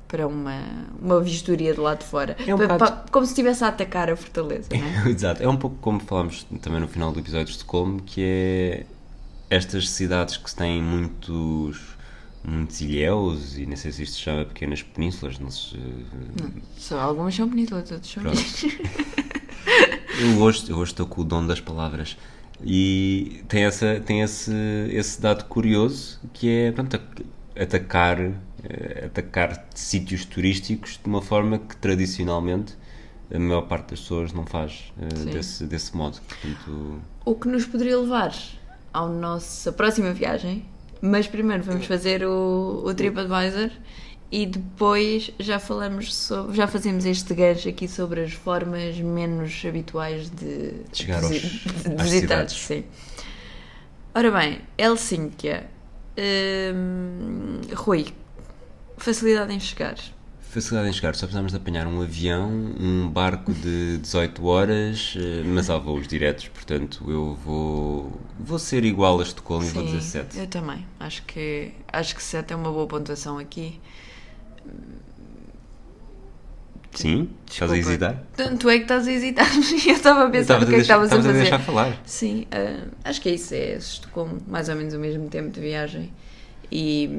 Para 0.08 0.26
uma, 0.28 0.60
uma 1.00 1.22
vistoria 1.22 1.72
de 1.74 1.80
lá 1.80 1.94
de 1.96 2.04
fora. 2.04 2.36
É 2.48 2.54
um 2.54 2.58
Pa- 2.58 2.64
bocado- 2.68 2.80
pa- 3.04 3.06
como 3.12 3.26
se 3.28 3.32
estivesse 3.34 3.64
a 3.64 3.68
atacar 3.68 4.10
a 4.10 4.16
fortaleza, 4.16 4.68
não 4.72 5.06
é? 5.06 5.10
Exato, 5.14 5.44
é 5.44 5.48
um 5.48 5.56
pouco 5.58 5.76
como 5.82 6.00
falámos 6.00 6.46
também 6.62 6.80
no 6.82 6.88
final 6.88 7.12
do 7.12 7.20
episódio 7.20 7.46
de 7.46 7.52
Estocolmo, 7.52 8.02
que 8.02 8.22
é 8.24 8.86
estas 9.52 9.88
cidades 9.90 10.36
que 10.38 10.54
têm 10.56 10.82
muitos, 10.82 11.80
muitos 12.44 12.82
ilhéus, 12.82 13.56
e 13.60 13.68
nem 13.68 13.76
sei 13.76 13.92
se 13.92 14.02
isto 14.04 14.16
se 14.16 14.22
chama 14.22 14.46
pequenas 14.46 14.82
penínsulas, 14.82 15.38
não 15.38 15.52
se, 15.52 15.78
Só 16.78 17.00
algumas 17.00 17.36
são 17.36 17.48
bonitas, 17.48 17.92
outras 17.92 18.08
são 18.12 18.24
Pronto. 18.24 18.38
eu, 20.20 20.42
hoje, 20.42 20.70
eu 20.70 20.78
hoje 20.78 20.92
estou 20.92 21.06
com 21.06 21.22
o 21.22 21.24
dom 21.24 21.46
das 21.46 21.60
palavras. 21.60 22.18
E 22.64 23.42
tem, 23.48 23.64
essa, 23.64 24.02
tem 24.06 24.22
esse, 24.22 24.54
esse 24.92 25.22
dado 25.22 25.46
curioso 25.46 26.20
que 26.34 26.50
é 26.50 26.72
pronto, 26.72 27.00
atacar, 27.58 28.20
eh, 28.20 29.06
atacar 29.06 29.66
sítios 29.74 30.26
turísticos 30.26 31.00
de 31.02 31.10
uma 31.10 31.22
forma 31.22 31.60
que 31.60 31.76
tradicionalmente 31.78 32.78
a 33.34 33.40
maior 33.40 33.62
parte 33.62 33.92
das 33.92 34.02
pessoas 34.02 34.34
não 34.34 34.46
faz 34.46 34.92
eh, 35.02 35.16
Sim. 35.16 35.26
desse, 35.30 35.66
desse 35.66 35.96
modo. 35.96 36.20
Portanto, 36.28 37.00
O 37.24 37.36
que 37.36 37.48
nos 37.48 37.66
poderia 37.66 37.98
levar 37.98 38.34
à 38.94 39.08
nossa 39.08 39.72
próxima 39.72 40.12
viagem, 40.12 40.66
mas 41.02 41.28
primeiro 41.28 41.64
vamos 41.64 41.86
fazer 41.86 42.26
o, 42.26 42.84
o 42.86 42.94
TripAdvisor 42.94 43.70
e 44.32 44.46
depois 44.46 45.32
já 45.40 45.58
falamos 45.60 46.14
sobre, 46.16 46.56
já 46.56 46.68
fazemos 46.68 47.06
este 47.06 47.34
gancho 47.34 47.68
aqui 47.70 47.88
sobre 47.88 48.22
as 48.24 48.34
formas 48.34 48.98
menos 48.98 49.64
habituais 49.68 50.30
de, 50.30 50.74
Chegar 50.94 51.24
aos- 51.24 51.32
de 51.32 51.96
visitar. 52.04 52.50
Sim. 52.50 52.84
Ora 54.14 54.32
bem, 54.32 54.60
Helsínquia. 54.78 55.68
Hum, 56.18 57.62
Rui, 57.76 58.08
facilidade 58.98 59.54
em 59.54 59.60
chegar. 59.60 59.96
facilidade 60.42 60.90
em 60.90 60.94
chegar, 60.94 61.16
só 61.16 61.26
precisamos 61.28 61.52
de 61.52 61.58
apanhar 61.58 61.86
um 61.88 62.02
avião, 62.02 62.50
um 62.80 63.08
barco 63.08 63.54
de 63.54 63.98
18 64.00 64.46
horas, 64.46 65.14
eh, 65.18 65.44
mas 65.46 65.70
há 65.70 65.78
voos 65.78 66.08
diretos, 66.08 66.48
portanto 66.50 67.04
eu 67.08 67.36
vou, 67.46 68.20
vou 68.40 68.58
ser 68.60 68.84
igual 68.84 69.20
a 69.20 69.24
Estocolmo 69.24 69.66
e 69.66 69.70
vou 69.70 69.84
dizer 69.86 70.02
7. 70.02 70.40
eu 70.40 70.48
também. 70.48 70.86
Acho 71.00 71.24
que, 71.24 71.72
acho 71.88 72.16
que 72.16 72.24
7 72.24 72.52
é 72.52 72.56
uma 72.56 72.72
boa 72.72 72.88
pontuação 72.88 73.38
aqui. 73.38 73.80
Sim? 76.94 77.30
Estás 77.50 77.72
a 77.72 77.76
Desculpa. 77.76 78.06
hesitar? 78.06 78.58
Tu 78.60 78.70
é 78.70 78.78
que 78.78 78.82
estás 78.84 79.08
a 79.08 79.12
hesitar. 79.12 79.48
Eu 79.88 79.94
estava 79.94 80.26
a 80.26 80.30
pensar 80.30 80.62
o 80.62 80.66
que 80.66 80.72
é 80.72 80.76
que 80.76 80.82
estavas 80.82 81.04
a 81.12 81.16
estavas 81.16 81.26
fazer. 81.28 81.40
deixar 81.42 81.60
falar. 81.60 82.02
Sim, 82.06 82.48
ah, 82.52 82.88
acho 83.04 83.22
que 83.22 83.30
é 83.30 83.34
isso. 83.36 83.54
É 83.54 83.76
Estocolmo, 83.76 84.40
mais 84.48 84.70
ou 84.70 84.76
menos 84.76 84.94
o 84.94 85.00
mesmo 85.00 85.30
tempo 85.30 85.52
de 85.52 85.62
viagem. 85.62 86.12
E, 86.72 87.10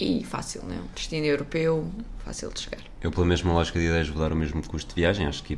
e 0.00 0.24
fácil, 0.24 0.62
não 0.64 0.74
é? 0.74 0.78
Destino 0.94 1.26
europeu, 1.26 1.88
fácil 2.24 2.50
de 2.52 2.60
chegar. 2.60 2.80
Eu, 3.00 3.10
pela 3.12 3.26
mesma 3.26 3.52
lógica 3.52 3.78
de 3.78 3.86
ideias, 3.86 4.08
vou 4.08 4.20
dar 4.20 4.32
o 4.32 4.36
mesmo 4.36 4.66
custo 4.66 4.88
de 4.94 5.00
viagem. 5.00 5.26
Acho 5.26 5.42
que 5.44 5.56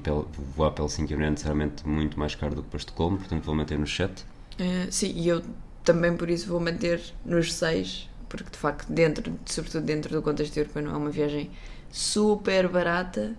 voar 0.56 0.74
Helsinki 0.78 1.14
não 1.16 1.24
é 1.24 1.30
necessariamente 1.30 1.86
muito 1.88 2.18
mais 2.18 2.34
caro 2.34 2.54
do 2.56 2.62
que 2.62 2.68
para 2.68 2.78
Estocolmo, 2.78 3.16
portanto 3.16 3.44
vou 3.44 3.54
manter 3.54 3.78
no 3.78 3.86
7. 3.86 4.24
Ah, 4.58 4.86
sim, 4.90 5.12
e 5.16 5.28
eu 5.28 5.42
também 5.84 6.14
por 6.16 6.28
isso 6.28 6.46
vou 6.48 6.60
manter 6.60 7.00
nos 7.24 7.54
6, 7.54 8.09
porque 8.30 8.50
de 8.50 8.56
facto, 8.56 8.90
dentro, 8.90 9.38
sobretudo 9.44 9.84
dentro 9.84 10.14
do 10.14 10.22
contexto 10.22 10.56
europeu, 10.56 10.82
não 10.82 10.94
é 10.94 10.96
uma 10.96 11.10
viagem 11.10 11.50
super 11.90 12.68
barata. 12.68 13.34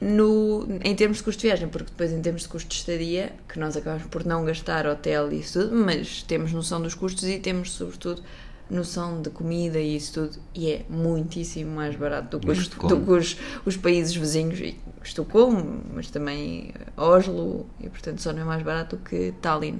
No, 0.00 0.66
em 0.82 0.94
termos 0.94 1.18
de 1.18 1.22
custo 1.22 1.40
de 1.40 1.46
viagem, 1.46 1.68
porque 1.68 1.90
depois 1.90 2.12
em 2.12 2.20
termos 2.20 2.42
de 2.42 2.48
custo 2.48 2.68
de 2.68 2.74
estadia, 2.74 3.32
que 3.48 3.58
nós 3.58 3.76
acabamos 3.76 4.06
por 4.08 4.24
não 4.24 4.44
gastar 4.44 4.86
hotel 4.86 5.32
e 5.32 5.40
isso 5.40 5.60
tudo, 5.60 5.76
mas 5.76 6.22
temos 6.22 6.52
noção 6.52 6.82
dos 6.82 6.94
custos 6.94 7.24
e 7.24 7.38
temos 7.38 7.72
sobretudo 7.72 8.22
noção 8.68 9.22
de 9.22 9.30
comida 9.30 9.78
e 9.78 9.96
isso 9.96 10.14
tudo, 10.14 10.42
e 10.54 10.72
é 10.72 10.84
muitíssimo 10.90 11.70
mais 11.70 11.94
barato 11.96 12.38
do 12.38 12.40
que, 12.40 12.50
os, 12.50 12.68
do 12.68 13.00
que 13.00 13.10
os, 13.10 13.36
os 13.64 13.76
países 13.76 14.14
vizinhos, 14.14 14.58
e 14.60 14.76
Estocolmo, 15.02 15.82
mas 15.92 16.10
também 16.10 16.72
Oslo, 16.96 17.66
e 17.78 17.88
portanto 17.88 18.20
só 18.20 18.32
não 18.32 18.42
é 18.42 18.44
mais 18.44 18.62
barato 18.62 18.96
do 18.96 19.02
que 19.02 19.32
Tallinn. 19.40 19.78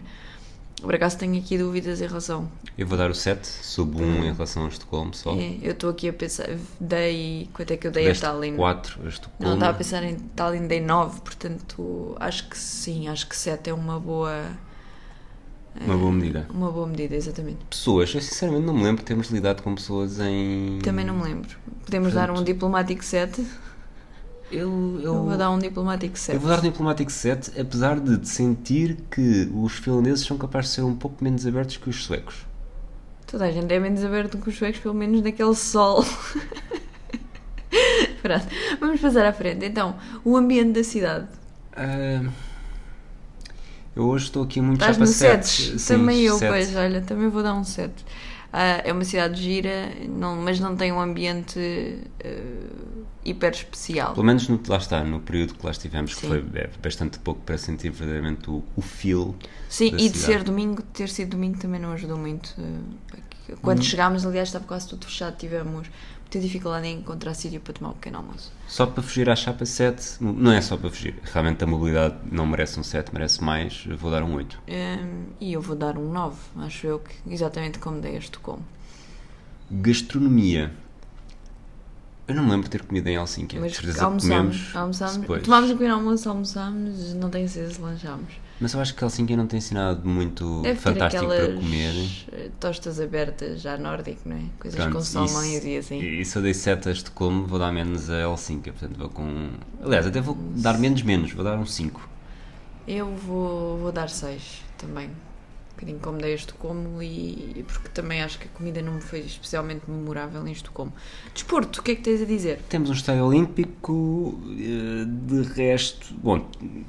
Por 0.80 0.94
acaso 0.94 1.16
tenho 1.16 1.38
aqui 1.38 1.56
dúvidas 1.56 2.00
em 2.00 2.06
relação. 2.06 2.50
Eu 2.76 2.86
vou 2.86 2.98
dar 2.98 3.10
o 3.10 3.14
7, 3.14 3.46
sob 3.46 3.96
1 4.02 4.24
em 4.24 4.32
relação 4.32 4.66
a 4.66 4.68
Estocolmo 4.68 5.14
só. 5.14 5.34
É, 5.34 5.58
eu 5.62 5.72
estou 5.72 5.88
aqui 5.90 6.08
a 6.08 6.12
pensar, 6.12 6.48
dei. 6.78 7.48
Quanto 7.54 7.70
é 7.72 7.76
que 7.76 7.86
eu 7.86 7.90
dei 7.90 8.04
Deste 8.06 8.26
a 8.26 8.30
Tallinn? 8.30 8.56
4 8.56 8.96
a 8.98 9.02
Não, 9.02 9.08
Estocolmo. 9.08 9.54
estava 9.54 9.70
a 9.70 9.74
pensar 9.74 10.02
em 10.02 10.16
Tallinn 10.16 10.66
dei 10.66 10.80
9, 10.80 11.20
portanto 11.20 12.16
acho 12.20 12.48
que 12.48 12.58
sim, 12.58 13.08
acho 13.08 13.28
que 13.28 13.36
7 13.36 13.70
é 13.70 13.74
uma 13.74 13.98
boa. 13.98 14.44
Uma 15.80 15.96
boa 15.96 16.12
medida. 16.12 16.46
Uma 16.50 16.70
boa 16.70 16.86
medida, 16.86 17.16
exatamente. 17.16 17.58
Pessoas, 17.68 18.14
eu 18.14 18.20
sinceramente 18.20 18.64
não 18.64 18.74
me 18.74 18.84
lembro 18.84 18.98
de 19.02 19.06
termos 19.06 19.28
lidado 19.30 19.62
com 19.62 19.74
pessoas 19.74 20.20
em. 20.20 20.78
Também 20.82 21.04
não 21.04 21.16
me 21.16 21.24
lembro. 21.24 21.56
Podemos 21.84 22.12
dar 22.12 22.30
um 22.30 22.34
Portanto, 22.34 22.46
diplomático 22.46 23.04
7. 23.04 23.44
Eu, 24.54 25.00
eu, 25.02 25.04
Eu 25.14 25.24
vou 25.24 25.36
dar 25.36 25.50
um 25.50 25.58
diplomático 25.58 26.16
7. 26.16 26.34
eu 26.34 26.40
vou 26.40 26.48
dar 26.48 26.60
um 26.60 26.62
diplomático 26.62 27.10
7, 27.10 27.60
apesar 27.60 27.98
de 27.98 28.16
de 28.16 28.28
sentir 28.28 28.96
que 29.10 29.50
os 29.52 29.72
finlandeses 29.72 30.24
são 30.24 30.38
capazes 30.38 30.70
de 30.70 30.76
ser 30.76 30.82
um 30.82 30.94
pouco 30.94 31.22
menos 31.22 31.46
abertos 31.46 31.76
que 31.76 31.90
os 31.90 32.04
suecos. 32.04 32.36
Toda 33.26 33.46
a 33.46 33.50
gente 33.50 33.72
é 33.72 33.80
menos 33.80 34.04
aberto 34.04 34.38
que 34.38 34.48
os 34.48 34.56
suecos, 34.56 34.80
pelo 34.80 34.94
menos 34.94 35.20
naquele 35.22 35.54
sol. 35.54 36.04
Pronto, 38.22 38.46
vamos 38.80 39.00
passar 39.00 39.26
à 39.26 39.32
frente. 39.32 39.66
Então, 39.66 39.96
o 40.24 40.36
ambiente 40.36 40.72
da 40.72 40.84
cidade. 40.84 41.26
Ah, 41.76 42.22
eu 43.96 44.04
hoje 44.04 44.26
estou 44.26 44.44
aqui 44.44 44.60
muito 44.60 44.80
Estás 44.80 44.96
chapa 44.96 45.06
no 45.06 45.12
7. 45.12 45.78
7. 45.78 45.86
Também 45.86 46.20
eu, 46.20 46.38
pois, 46.38 46.74
olha, 46.76 47.00
também 47.00 47.28
vou 47.28 47.42
dar 47.42 47.54
um 47.54 47.64
7. 47.64 47.92
Ah, 48.56 48.80
é 48.84 48.92
uma 48.92 49.02
cidade 49.04 49.42
gira, 49.42 49.90
não, 50.08 50.36
mas 50.36 50.60
não 50.60 50.76
tem 50.76 50.92
um 50.92 51.00
ambiente 51.00 51.58
eh, 52.20 52.66
hiper 53.24 53.50
especial. 53.52 54.14
Pelo 54.14 54.24
menos 54.24 54.46
no, 54.48 54.60
lá 54.68 54.76
está, 54.76 55.02
no 55.02 55.18
período 55.18 55.54
que 55.54 55.66
lá 55.66 55.72
estivemos, 55.72 56.14
que 56.14 56.20
Sim. 56.20 56.28
foi 56.28 56.44
é, 56.54 56.70
bastante 56.80 57.18
pouco 57.18 57.40
para 57.40 57.58
sentir 57.58 57.90
verdadeiramente 57.90 58.48
o, 58.48 58.62
o 58.76 58.80
feel. 58.80 59.34
Sim, 59.68 59.86
e 59.86 59.90
de 59.90 60.02
cidade. 60.02 60.18
ser 60.18 60.42
domingo, 60.44 60.82
ter 60.82 61.08
sido 61.08 61.30
domingo 61.30 61.58
também 61.58 61.80
não 61.80 61.90
ajudou 61.94 62.16
muito. 62.16 62.54
eh, 62.60 63.54
Quando 63.60 63.78
Uhum. 63.78 63.84
chegámos, 63.84 64.24
aliás, 64.24 64.48
estava 64.48 64.64
quase 64.66 64.88
tudo 64.88 65.04
fechado, 65.04 65.36
tivemos 65.36 65.88
muita 66.24 66.40
dificuldade 66.40 66.86
em 66.86 66.98
encontrar 66.98 67.34
sítio 67.34 67.60
para 67.60 67.72
tomar 67.74 67.90
um 67.90 67.94
pequeno 67.94 68.18
almoço. 68.18 68.52
Só 68.66 68.86
para 68.86 69.02
fugir 69.02 69.28
à 69.30 69.36
chapa 69.36 69.64
7, 69.64 70.16
não 70.20 70.50
é 70.50 70.60
só 70.60 70.76
para 70.76 70.90
fugir. 70.90 71.16
Realmente 71.22 71.62
a 71.62 71.66
mobilidade 71.66 72.16
não 72.30 72.46
merece 72.46 72.80
um 72.80 72.82
7, 72.82 73.12
merece 73.12 73.42
mais. 73.42 73.84
Eu 73.86 73.96
vou 73.96 74.10
dar 74.10 74.22
um 74.22 74.34
8. 74.34 74.60
Hum, 74.68 75.24
e 75.40 75.52
eu 75.52 75.60
vou 75.60 75.76
dar 75.76 75.96
um 75.96 76.10
9, 76.10 76.36
acho 76.58 76.86
eu, 76.86 76.98
que 76.98 77.14
exatamente 77.32 77.78
como 77.78 78.00
dei 78.00 78.16
a 78.16 78.18
Estocolmo. 78.18 78.64
Gastronomia. 79.70 80.72
Eu 82.26 82.34
não 82.34 82.44
me 82.44 82.50
lembro 82.50 82.64
de 82.64 82.70
ter 82.70 82.82
comido 82.82 83.06
em 83.08 83.16
Helsinki. 83.16 83.58
Mas 83.58 83.74
certeza 83.74 84.04
almoçámos, 84.04 84.74
almoçámos, 84.74 85.42
tomámos 85.42 85.70
um 85.70 85.74
pequeno 85.74 85.94
almoço, 85.94 86.28
almoçámos, 86.28 87.14
não 87.14 87.28
tenho 87.28 87.46
certeza 87.48 87.74
se 87.74 87.80
lanchámos. 87.82 88.32
Mas 88.60 88.72
eu 88.72 88.80
acho 88.80 88.94
que 88.94 89.02
Helsinki 89.04 89.36
não 89.36 89.46
tem 89.46 89.58
ensinado 89.58 90.08
muito 90.08 90.62
Deve 90.62 90.78
fantástico 90.78 91.26
para 91.26 91.54
comer. 91.54 91.92
eh, 92.32 92.50
tostas 92.60 93.00
abertas 93.00 93.60
já 93.60 93.76
nórdico, 93.76 94.28
não 94.28 94.36
é? 94.36 94.42
Coisas 94.60 94.80
Pronto, 94.80 94.92
com 94.94 95.24
isso- 95.24 95.66
e 95.66 95.76
assim. 95.76 95.98
E 96.00 96.24
se 96.24 96.36
eu 96.38 96.42
dei 96.42 96.54
7 96.54 96.88
a 96.88 96.92
Estocolmo, 96.92 97.46
vou 97.46 97.58
dar 97.58 97.72
menos 97.72 98.08
a 98.08 98.20
Helsinki. 98.20 98.70
Portanto, 98.70 98.96
vou 98.96 99.08
com. 99.08 99.50
Aliás, 99.82 100.06
até 100.06 100.20
vou 100.20 100.34
dar 100.56 100.78
menos 100.78 101.02
menos, 101.02 101.32
vou 101.32 101.44
dar 101.44 101.58
um 101.58 101.66
5. 101.66 102.08
Eu 102.86 103.14
vou, 103.14 103.78
vou 103.78 103.90
dar 103.92 104.08
6 104.08 104.62
também. 104.78 105.10
Um 105.74 105.76
bocadinho 105.76 105.98
como 105.98 106.18
dei 106.18 106.32
a 106.32 106.34
Estocolmo 106.36 107.02
e, 107.02 107.52
e 107.56 107.64
porque 107.66 107.88
também 107.88 108.22
acho 108.22 108.38
que 108.38 108.46
a 108.46 108.50
comida 108.50 108.80
não 108.80 108.94
me 108.94 109.00
foi 109.00 109.18
especialmente 109.20 109.82
memorável 109.90 110.46
em 110.46 110.52
Estocolmo. 110.52 110.92
Desporto, 111.34 111.80
o 111.80 111.82
que 111.82 111.90
é 111.90 111.94
que 111.96 112.02
tens 112.02 112.22
a 112.22 112.24
dizer? 112.24 112.60
Temos 112.68 112.90
um 112.90 112.92
estádio 112.92 113.24
olímpico, 113.26 114.40
eh, 114.52 115.04
de 115.04 115.42
resto. 115.52 116.14
Bom, 116.14 116.46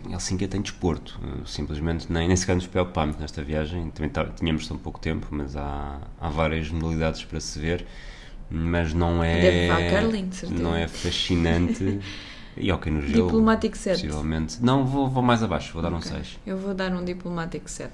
Helsinki 0.07 0.47
tem 0.47 0.61
desporto, 0.61 1.19
eh, 1.23 1.41
simplesmente 1.47 2.11
nem, 2.13 2.27
nem 2.27 2.37
sequer 2.37 2.55
nos 2.55 2.67
preocupámos 2.67 3.17
nesta 3.17 3.41
viagem. 3.43 3.89
Também 3.89 4.09
tá- 4.11 4.25
tínhamos 4.25 4.67
tão 4.67 4.77
pouco 4.77 4.99
tempo, 4.99 5.27
mas 5.31 5.55
há, 5.55 5.99
há 6.21 6.29
várias 6.29 6.69
modalidades 6.69 7.23
para 7.25 7.39
se 7.39 7.57
ver. 7.57 7.87
Mas 8.51 8.93
não 8.93 9.23
é. 9.23 9.41
Deve 9.41 9.99
curling, 9.99 10.29
de 10.29 10.35
certeza. 10.35 10.61
Não 10.61 10.75
é 10.75 10.87
fascinante. 10.87 11.99
e 12.55 12.71
ok, 12.71 12.91
no 12.91 13.01
gelo. 13.01 13.25
Diplomático 13.25 13.75
7. 13.75 14.01
Possivelmente. 14.03 14.63
Não, 14.63 14.85
vou, 14.85 15.09
vou 15.09 15.23
mais 15.23 15.41
abaixo, 15.41 15.73
vou 15.73 15.81
dar 15.81 15.91
um 15.91 15.97
Ok. 15.97 16.11
6. 16.11 16.39
Eu 16.45 16.55
vou 16.55 16.75
dar 16.75 16.91
um 16.93 17.03
diplomático 17.03 17.67
7. 17.67 17.91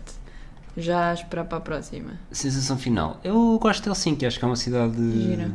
Já 0.78 1.12
a 1.12 1.14
esperar 1.14 1.46
para 1.46 1.58
a 1.58 1.62
próxima. 1.62 2.12
Sensação 2.32 2.78
final. 2.78 3.20
Eu 3.24 3.60
gosto 3.60 3.84
de 3.84 3.90
Helsinki, 3.90 4.26
acho 4.26 4.40
que 4.40 4.46
é 4.46 4.48
uma 4.48 4.56
cidade. 4.56 4.96
Gira. 5.22 5.52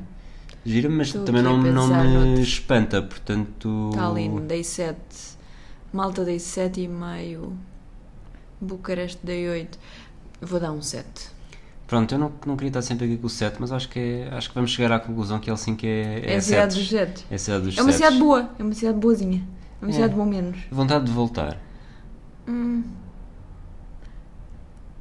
Gira, 0.65 0.89
mas 0.91 1.07
Estou 1.09 1.25
também 1.25 1.43
não, 1.43 1.57
não 1.57 1.63
me 1.63 1.71
noutros. 1.73 2.49
espanta, 2.49 3.01
portanto. 3.01 3.91
Tallinn, 3.95 4.47
dei 4.47 4.63
7. 4.65 4.97
Malta, 5.93 6.25
dei 6.25 6.37
7,5. 6.39 7.53
Bucareste, 8.61 9.21
dei 9.23 9.49
8. 9.49 9.79
Vou 10.43 10.61
dar 10.61 10.73
um 10.73 10.83
7. 10.83 11.07
Pronto, 11.87 12.13
eu 12.13 12.19
não, 12.19 12.33
não 12.45 12.57
queria 12.57 12.69
estar 12.71 12.83
sempre 12.83 13.07
aqui 13.07 13.17
com 13.17 13.27
o 13.29 13.31
7, 13.31 13.57
mas 13.61 13.71
acho 13.71 13.89
que, 13.89 13.99
é- 13.99 14.29
acho 14.33 14.49
que 14.49 14.55
vamos 14.57 14.73
chegar 14.73 14.91
à 14.93 14.99
conclusão 14.99 15.39
que 15.39 15.49
Helsinki 15.49 15.87
é, 15.87 16.33
É, 16.33 16.37
a 16.37 16.41
cidade 16.43 16.75
dos 16.75 16.89
7. 16.89 17.25
É 17.31 17.39
cidade 17.39 17.65
dos 17.65 17.79
É 17.79 17.83
uma 17.83 17.93
cidade 17.93 18.19
boa. 18.19 18.51
É 18.59 18.63
uma 18.63 18.75
cidade 18.75 18.99
boazinha. 18.99 19.47
É 19.81 19.85
uma 19.85 19.91
É. 19.91 19.95
cidade 19.95 20.15
bom 20.15 20.27
menos. 20.27 20.59
Vontade 20.71 21.05
de 21.05 21.13
voltar. 21.13 21.57
Hum. 22.49 22.83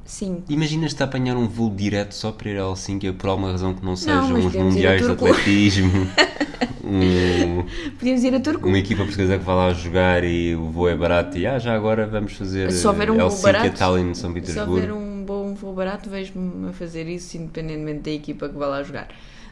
Sim. 0.06 0.44
Imaginas-te 0.48 1.02
apanhar 1.02 1.36
um 1.36 1.48
voo 1.48 1.70
direto 1.74 2.14
só 2.14 2.32
para 2.32 2.50
ir 2.50 2.58
a 2.58 2.62
Helsinki 2.62 3.12
por 3.14 3.28
alguma 3.30 3.52
razão 3.52 3.74
que 3.74 3.84
não 3.84 3.96
seja 3.96 4.22
mas 4.22 4.46
uns 4.46 4.54
mundiais 4.54 5.02
de 5.02 5.08
Turku. 5.08 5.26
atletismo, 5.26 5.92
um- 6.86 7.66
Podíamos 7.98 8.24
ir 8.24 8.36
a 8.36 8.40
Turco. 8.40 8.68
uma 8.68 8.78
equipa 8.78 9.02
portuguesa 9.04 9.38
que 9.40 9.44
vai 9.44 9.56
lá 9.56 9.74
jogar 9.74 10.24
e 10.24 10.56
o 10.56 10.70
voo 10.70 10.88
é 10.88 10.96
barato 10.96 11.38
e 11.38 11.48
ah, 11.48 11.58
já 11.58 11.74
agora 11.76 12.06
vamos 12.06 12.34
fazer 12.34 12.72
Se 12.72 12.86
houver 12.88 13.10
um 13.10 13.16
voo 13.18 13.26
Helsinki 13.28 13.50
a 13.50 13.54
barato, 13.54 13.78
Tallinn, 13.78 14.14
São 14.14 14.32
Se 14.32 14.38
houver 14.40 14.42
Petersburgo. 14.44 14.94
um 14.96 15.24
bom 15.26 15.54
voo 15.56 15.74
barato, 15.74 16.10
vejo-me 16.10 16.70
a 16.70 16.74
fazer 16.74 17.08
isso, 17.08 17.36
independentemente 17.38 18.02
da 18.02 18.12
equipa 18.12 18.48
que 18.48 18.56
vai 18.58 18.70
lá 18.70 18.84
jogar. 18.84 19.08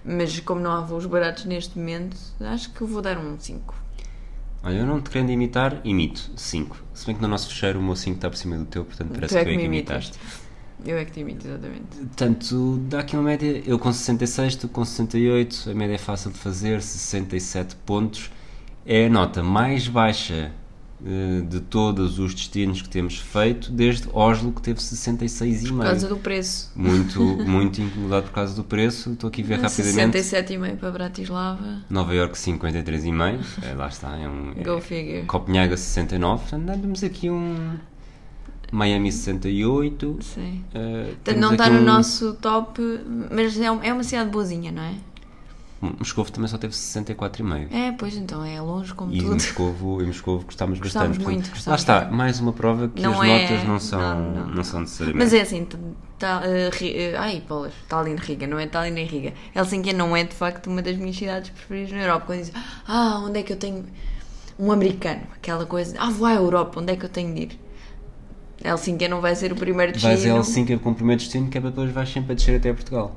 Mas 0.06 0.40
como 0.42 0.62
não 0.62 0.72
há 0.72 0.82
voos 0.82 1.06
baratos 1.06 1.46
neste 1.46 1.80
momento, 1.80 2.16
acho 2.42 2.70
que 2.72 2.84
vou 2.84 3.02
dar 3.02 3.18
um 3.18 3.40
5. 3.40 3.74
Olha, 4.64 4.76
eu 4.78 4.86
não 4.86 5.02
te 5.02 5.10
querendo 5.10 5.30
imitar, 5.32 5.82
imito 5.84 6.32
5. 6.36 6.78
Se 6.94 7.06
bem 7.06 7.16
que 7.16 7.22
no 7.22 7.28
nosso 7.28 7.50
fecheiro 7.50 7.80
o 7.80 7.84
meu 7.84 7.96
5 7.96 8.16
está 8.16 8.30
por 8.30 8.38
cima 8.38 8.58
do 8.58 8.66
teu, 8.66 8.86
portanto 8.86 9.12
parece 9.14 9.34
tu 9.34 9.38
é 9.38 9.44
que 9.44 9.46
que 9.46 9.50
eu 9.50 9.56
é 9.56 9.58
que 9.58 9.66
imitas. 9.66 10.06
imitaste. 10.06 10.20
Eu 10.86 10.98
é 10.98 11.06
que 11.06 11.12
te 11.12 11.20
imito, 11.22 11.48
exatamente. 11.48 11.98
Portanto, 11.98 12.78
dá 12.90 13.00
aqui 13.00 13.16
uma 13.16 13.24
média, 13.24 13.62
eu 13.66 13.78
com 13.80 13.92
66, 13.92 14.56
tu 14.56 14.68
com 14.70 14.84
68, 14.84 15.70
a 15.70 15.74
média 15.74 15.96
é 15.96 15.98
fácil 15.98 16.32
de 16.32 16.38
fazer, 16.40 16.82
67 16.82 17.76
pontos. 17.86 18.32
É 18.86 19.06
a 19.06 19.10
nota 19.10 19.42
mais 19.44 19.88
baixa 19.88 20.52
de 21.50 21.60
todos 21.60 22.18
os 22.18 22.34
destinos 22.34 22.82
que 22.82 22.88
temos 22.88 23.18
feito, 23.18 23.70
desde 23.72 24.08
Oslo, 24.14 24.52
que 24.54 24.62
teve 24.62 24.80
66,5. 24.80 25.76
Por 25.76 25.84
causa 25.84 26.08
do 26.08 26.16
preço. 26.18 26.72
Muito, 26.76 27.22
muito 27.46 27.82
incomodado 27.82 28.24
por 28.28 28.32
causa 28.32 28.56
do 28.56 28.64
preço. 28.64 29.12
Estou 29.12 29.28
aqui 29.28 29.42
a 29.42 29.46
ver 29.46 29.60
rapidamente. 29.60 30.18
67,5 30.18 30.78
para 30.78 30.92
Bratislava. 30.92 31.84
Nova 31.90 32.14
York 32.16 32.38
53,5. 32.38 33.40
É, 33.64 33.74
lá 33.74 33.88
está, 33.88 34.18
é 34.18 34.28
um. 34.30 34.54
é- 34.58 34.64
Go 34.64 34.80
figure. 34.80 35.24
Copenhaga 35.26 35.76
69. 35.76 36.42
Portanto, 36.44 36.70
andamos 36.70 37.04
aqui 37.04 37.30
um. 37.30 37.78
Miami 38.72 39.12
68. 39.12 40.18
Sim. 40.22 40.64
eh, 40.74 41.04
Portanto, 41.04 41.18
temos 41.24 41.42
não 41.42 41.52
está 41.52 41.70
no 41.70 41.80
um- 41.80 41.84
nosso 41.84 42.34
top, 42.42 42.82
mas 43.30 43.60
é, 43.60 43.66
é 43.66 43.94
uma 43.94 44.04
cidade 44.04 44.32
boazinha, 44.32 44.72
não 44.72 44.82
é? 44.82 44.94
Moscovo 46.00 46.32
também 46.32 46.48
só 46.48 46.58
teve 46.58 46.74
64,5. 46.74 47.68
É, 47.72 47.92
pois 47.92 48.16
então, 48.16 48.44
é 48.44 48.60
longe 48.62 48.94
como 48.94 49.14
E 49.14 49.18
tudo. 49.18 49.34
Moscovo, 49.34 50.02
em 50.02 50.06
Moscovo 50.08 50.46
gostámos 50.46 50.80
Gostámos 50.80 51.18
bastante. 51.18 51.24
muito, 51.24 51.50
gostámos 51.50 51.68
lá 51.68 51.76
está, 51.76 52.02
muito. 52.02 52.14
mais 52.16 52.40
uma 52.40 52.54
prova 52.54 52.88
que 52.88 53.02
Não 53.02 53.22
as 53.22 53.28
é- 53.28 53.42
notas 53.50 53.68
não 53.68 53.80
são, 53.80 54.00
não, 54.00 54.32
não, 54.32 54.48
não, 54.56 54.64
são 54.64 54.80
necessariamente. 54.82 55.24
Mas 55.24 55.34
é 55.34 55.42
assim, 55.42 55.68
tá, 56.18 56.42
eh, 56.46 57.16
ai, 57.18 57.44
bolas, 57.48 57.74
Tallinn, 57.90 58.16
Riga, 58.16 58.48
não 58.48 58.58
é 58.60 58.66
Tallinn 58.68 58.92
nem 58.94 59.06
Riga. 59.06 59.34
Helsinki 59.56 59.94
não 59.94 60.16
é 60.16 60.24
de 60.24 60.34
facto 60.34 60.68
uma 60.68 60.82
das 60.82 60.96
minhas 60.98 61.16
cidades 61.18 61.50
preferidas 61.50 61.92
na 61.92 62.02
Europa. 62.02 62.26
Quando 62.28 62.40
dizem, 62.40 62.54
ah, 62.88 63.22
onde 63.26 63.40
é 63.40 63.44
que 63.44 63.52
eu 63.54 63.58
tenho 63.58 63.86
um 64.58 64.72
americano? 64.72 65.22
Aquela 65.36 65.66
coisa, 65.66 65.96
ah, 66.00 66.10
vou 66.10 66.28
à 66.28 66.34
Europa, 66.34 66.80
onde 66.80 66.94
é 66.94 66.96
que 66.96 67.06
eu 67.06 67.10
tenho 67.10 67.34
de 67.34 67.42
ir? 67.42 67.60
Helsinki 68.64 69.08
não 69.10 69.20
vai 69.20 69.36
ser 69.36 69.52
o 69.52 69.56
primeiro 69.56 69.92
destino. 69.92 70.14
Vais 70.14 70.26
a 70.26 70.30
Helsinki 70.30 70.78
com 70.78 70.92
o 70.92 70.96
primeiro 70.96 71.20
destino, 71.22 71.50
que 71.50 71.58
é 71.58 71.62
para 71.62 71.70
depois 71.72 71.92
vais 71.92 72.10
sempre 72.10 72.32
a 72.32 72.36
descer 72.36 72.56
até 72.56 72.72
Portugal. 72.72 73.16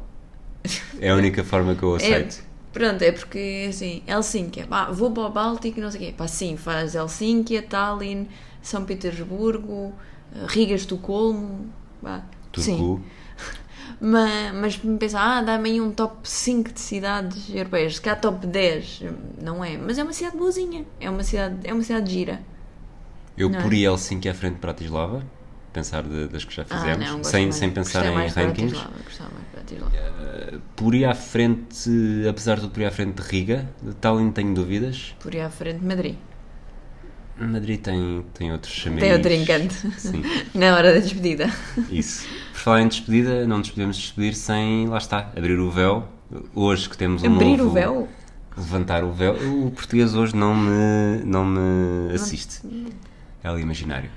É 1.00 1.11
a 1.11 1.14
única 1.14 1.44
forma 1.44 1.74
que 1.76 1.83
eu 1.85 1.94
É, 1.94 1.96
aceito. 1.98 2.42
Pronto, 2.76 3.02
é 3.02 3.12
porque 3.12 3.66
assim, 3.68 4.02
Helsinki, 4.06 4.64
pá, 4.66 4.90
vou 4.90 5.10
para 5.10 5.24
o 5.24 5.30
Báltico, 5.30 5.80
não 5.80 5.90
sei 5.90 6.00
o 6.00 6.04
quê. 6.06 6.14
Pá, 6.16 6.26
sim, 6.28 6.56
faz 6.56 6.94
Helsinki, 6.94 7.60
Tallinn, 7.62 8.26
São 8.62 8.84
Petersburgo, 8.84 9.92
eh, 10.34 10.46
Riga, 10.48 10.74
Estocolmo, 10.74 11.66
pá, 12.02 12.22
sim. 12.54 12.76
Turku. 12.96 13.00
Mas, 14.00 14.52
mas 14.54 14.78
me 14.78 14.98
pensa, 14.98 15.18
ah, 15.20 15.42
dá-me 15.42 15.70
aí 15.70 15.80
um 15.80 15.90
top 15.92 16.28
5 16.28 16.72
de 16.72 16.80
cidades 16.80 17.48
europeias, 17.54 17.96
se 17.96 18.00
calhar 18.02 18.20
top 18.20 18.46
10, 18.46 19.00
não 19.42 19.64
é? 19.64 19.76
Mas 19.76 19.98
é 19.98 20.02
uma 20.02 20.12
cidade 20.12 20.36
boazinha, 20.36 20.84
é 21.00 21.08
uma 21.10 21.22
cidade, 21.22 21.56
é 21.64 21.72
uma 21.72 21.82
cidade 21.82 22.10
gira. 22.12 22.40
Eu 23.36 23.50
Não 23.50 23.58
é? 23.58 23.62
poria 23.62 23.88
Helsinki 23.88 24.28
à 24.28 24.34
frente 24.34 24.54
de 24.54 24.60
Bratislava, 24.60 25.22
pensar 25.72 26.02
de- 26.02 26.28
das 26.28 26.44
que 26.44 26.54
já 26.54 26.64
Ah, 26.70 26.74
fizemos, 26.74 27.08
não, 27.08 27.20
gosto 27.20 27.30
sem, 27.30 27.46
mais- 27.48 27.54
sem 27.56 27.70
pensar 27.70 28.06
em 28.06 28.28
rankings. 28.28 28.86
Gostava 29.74 29.90
mais 29.90 29.92
de 29.92 30.20
Bratislava. 30.20 30.62
Poria 30.76 31.11
à 31.11 31.14
frente, 31.14 31.90
apesar 32.29 32.55
de 32.57 32.61
tudo, 32.62 32.70
poria 32.72 32.88
à 32.88 32.90
frente 32.90 33.20
de 33.20 33.29
Riga. 33.29 33.68
De 33.83 33.94
Tallinn 33.94 34.31
tenho 34.33 34.55
dúvidas. 34.55 35.14
Por 35.20 35.35
aí 35.35 35.40
à 35.40 35.50
frente 35.50 35.81
de 35.81 35.87
Madrid. 35.87 36.14
Madrid 37.38 37.81
tem, 37.81 38.24
tem 38.33 38.50
outros 38.52 38.72
chamariz. 38.72 39.05
Tem 39.05 39.12
outro 39.12 39.33
encanto. 39.33 39.74
Sim, 39.98 40.22
Na 40.55 40.74
hora 40.74 40.94
da 40.94 41.00
despedida. 41.00 41.50
isso. 41.90 42.26
Por 42.52 42.59
falar 42.61 42.81
em 42.83 42.88
despedida, 42.88 43.46
não 43.46 43.59
nos 43.59 43.70
podemos 43.70 43.96
despedir 43.96 44.35
sem, 44.35 44.87
lá 44.88 44.96
está, 44.98 45.31
abrir 45.37 45.59
o 45.59 45.70
véu. 45.70 46.09
Hoje 46.55 46.88
que 46.88 46.96
temos 46.96 47.22
um 47.22 47.35
Abrir 47.35 47.59
novo... 47.59 47.70
o 47.70 47.72
véu? 47.72 48.09
Levantar 48.57 49.05
o 49.05 49.12
véu. 49.12 49.35
O 49.35 49.70
português 49.70 50.14
hoje 50.14 50.35
não 50.35 50.55
me, 50.57 51.22
não 51.24 51.44
me 51.44 52.14
assiste. 52.14 52.61
É 53.44 53.48
ali 53.48 53.61
imaginário. 53.61 54.11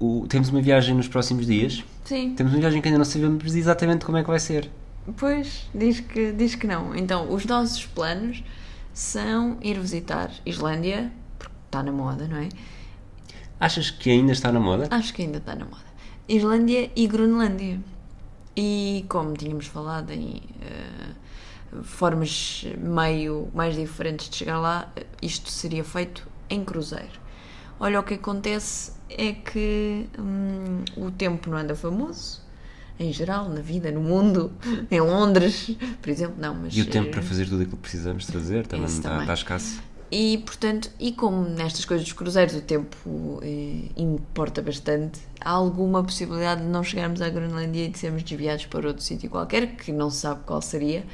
O- 0.00 0.26
temos 0.28 0.48
uma 0.48 0.60
viagem 0.60 0.94
nos 0.94 1.08
próximos 1.08 1.46
dias. 1.46 1.84
Sim. 2.04 2.34
Temos 2.34 2.52
uma 2.52 2.60
viagem 2.60 2.80
que 2.82 2.88
ainda 2.88 2.98
não 2.98 3.04
sabemos 3.04 3.54
exatamente 3.54 4.04
como 4.04 4.18
é 4.18 4.22
que 4.22 4.28
vai 4.28 4.38
ser. 4.40 4.70
Pois, 5.16 5.68
diz 5.74 6.00
que, 6.00 6.32
diz 6.32 6.54
que 6.54 6.66
não. 6.66 6.94
Então, 6.94 7.32
os 7.32 7.44
nossos 7.44 7.84
planos 7.86 8.42
são 8.92 9.56
ir 9.62 9.78
visitar 9.78 10.30
Islândia, 10.46 11.10
porque 11.38 11.54
está 11.66 11.82
na 11.82 11.92
moda, 11.92 12.26
não 12.26 12.38
é? 12.38 12.48
Achas 13.60 13.90
que 13.90 14.10
ainda 14.10 14.32
está 14.32 14.50
na 14.52 14.60
moda? 14.60 14.88
Acho 14.90 15.12
que 15.14 15.22
ainda 15.22 15.38
está 15.38 15.54
na 15.54 15.64
moda. 15.64 15.84
Islândia 16.28 16.90
e 16.96 17.06
Groenlândia. 17.06 17.80
E 18.56 19.04
como 19.08 19.34
tínhamos 19.34 19.66
falado 19.66 20.10
em 20.10 20.40
eh, 20.62 21.12
formas 21.82 22.64
meio 22.78 23.48
mais 23.54 23.74
diferentes 23.74 24.28
de 24.30 24.36
chegar 24.36 24.58
lá, 24.58 24.88
isto 25.20 25.50
seria 25.50 25.84
feito 25.84 26.26
em 26.48 26.64
cruzeiro. 26.64 27.20
Olha, 27.80 27.98
o 28.00 28.02
que 28.02 28.14
acontece 28.14 28.92
é 29.16 29.32
que 29.32 30.06
hum, 30.18 30.84
o 30.96 31.10
tempo 31.10 31.50
não 31.50 31.58
anda 31.58 31.74
famoso, 31.74 32.42
em 32.98 33.12
geral, 33.12 33.48
na 33.48 33.60
vida, 33.60 33.90
no 33.90 34.00
mundo, 34.00 34.52
em 34.90 35.00
Londres, 35.00 35.70
por 36.00 36.10
exemplo, 36.10 36.36
não, 36.38 36.54
mas... 36.54 36.76
E 36.76 36.82
o 36.82 36.86
tempo 36.86 37.08
eh, 37.08 37.12
para 37.12 37.22
fazer 37.22 37.46
tudo 37.46 37.62
aquilo 37.62 37.76
que 37.76 37.82
precisamos 37.82 38.26
de 38.26 38.32
fazer 38.32 38.66
também 38.66 38.86
está, 38.86 39.20
está 39.20 39.34
escasso. 39.34 39.82
e, 40.10 40.38
portanto, 40.38 40.90
e 40.98 41.12
como 41.12 41.48
nestas 41.48 41.84
coisas 41.84 42.04
dos 42.04 42.12
cruzeiros 42.12 42.54
o 42.54 42.60
tempo 42.60 43.40
eh, 43.42 43.88
importa 43.96 44.62
bastante, 44.62 45.20
há 45.40 45.50
alguma 45.50 46.04
possibilidade 46.04 46.62
de 46.62 46.68
não 46.68 46.84
chegarmos 46.84 47.20
à 47.20 47.28
Groenlândia 47.28 47.86
e 47.86 47.88
de 47.88 47.98
sermos 47.98 48.22
desviados 48.22 48.66
para 48.66 48.86
outro 48.86 49.02
sítio 49.02 49.28
qualquer, 49.28 49.76
que 49.76 49.90
não 49.90 50.10
se 50.10 50.18
sabe 50.18 50.42
qual 50.46 50.62
seria, 50.62 51.04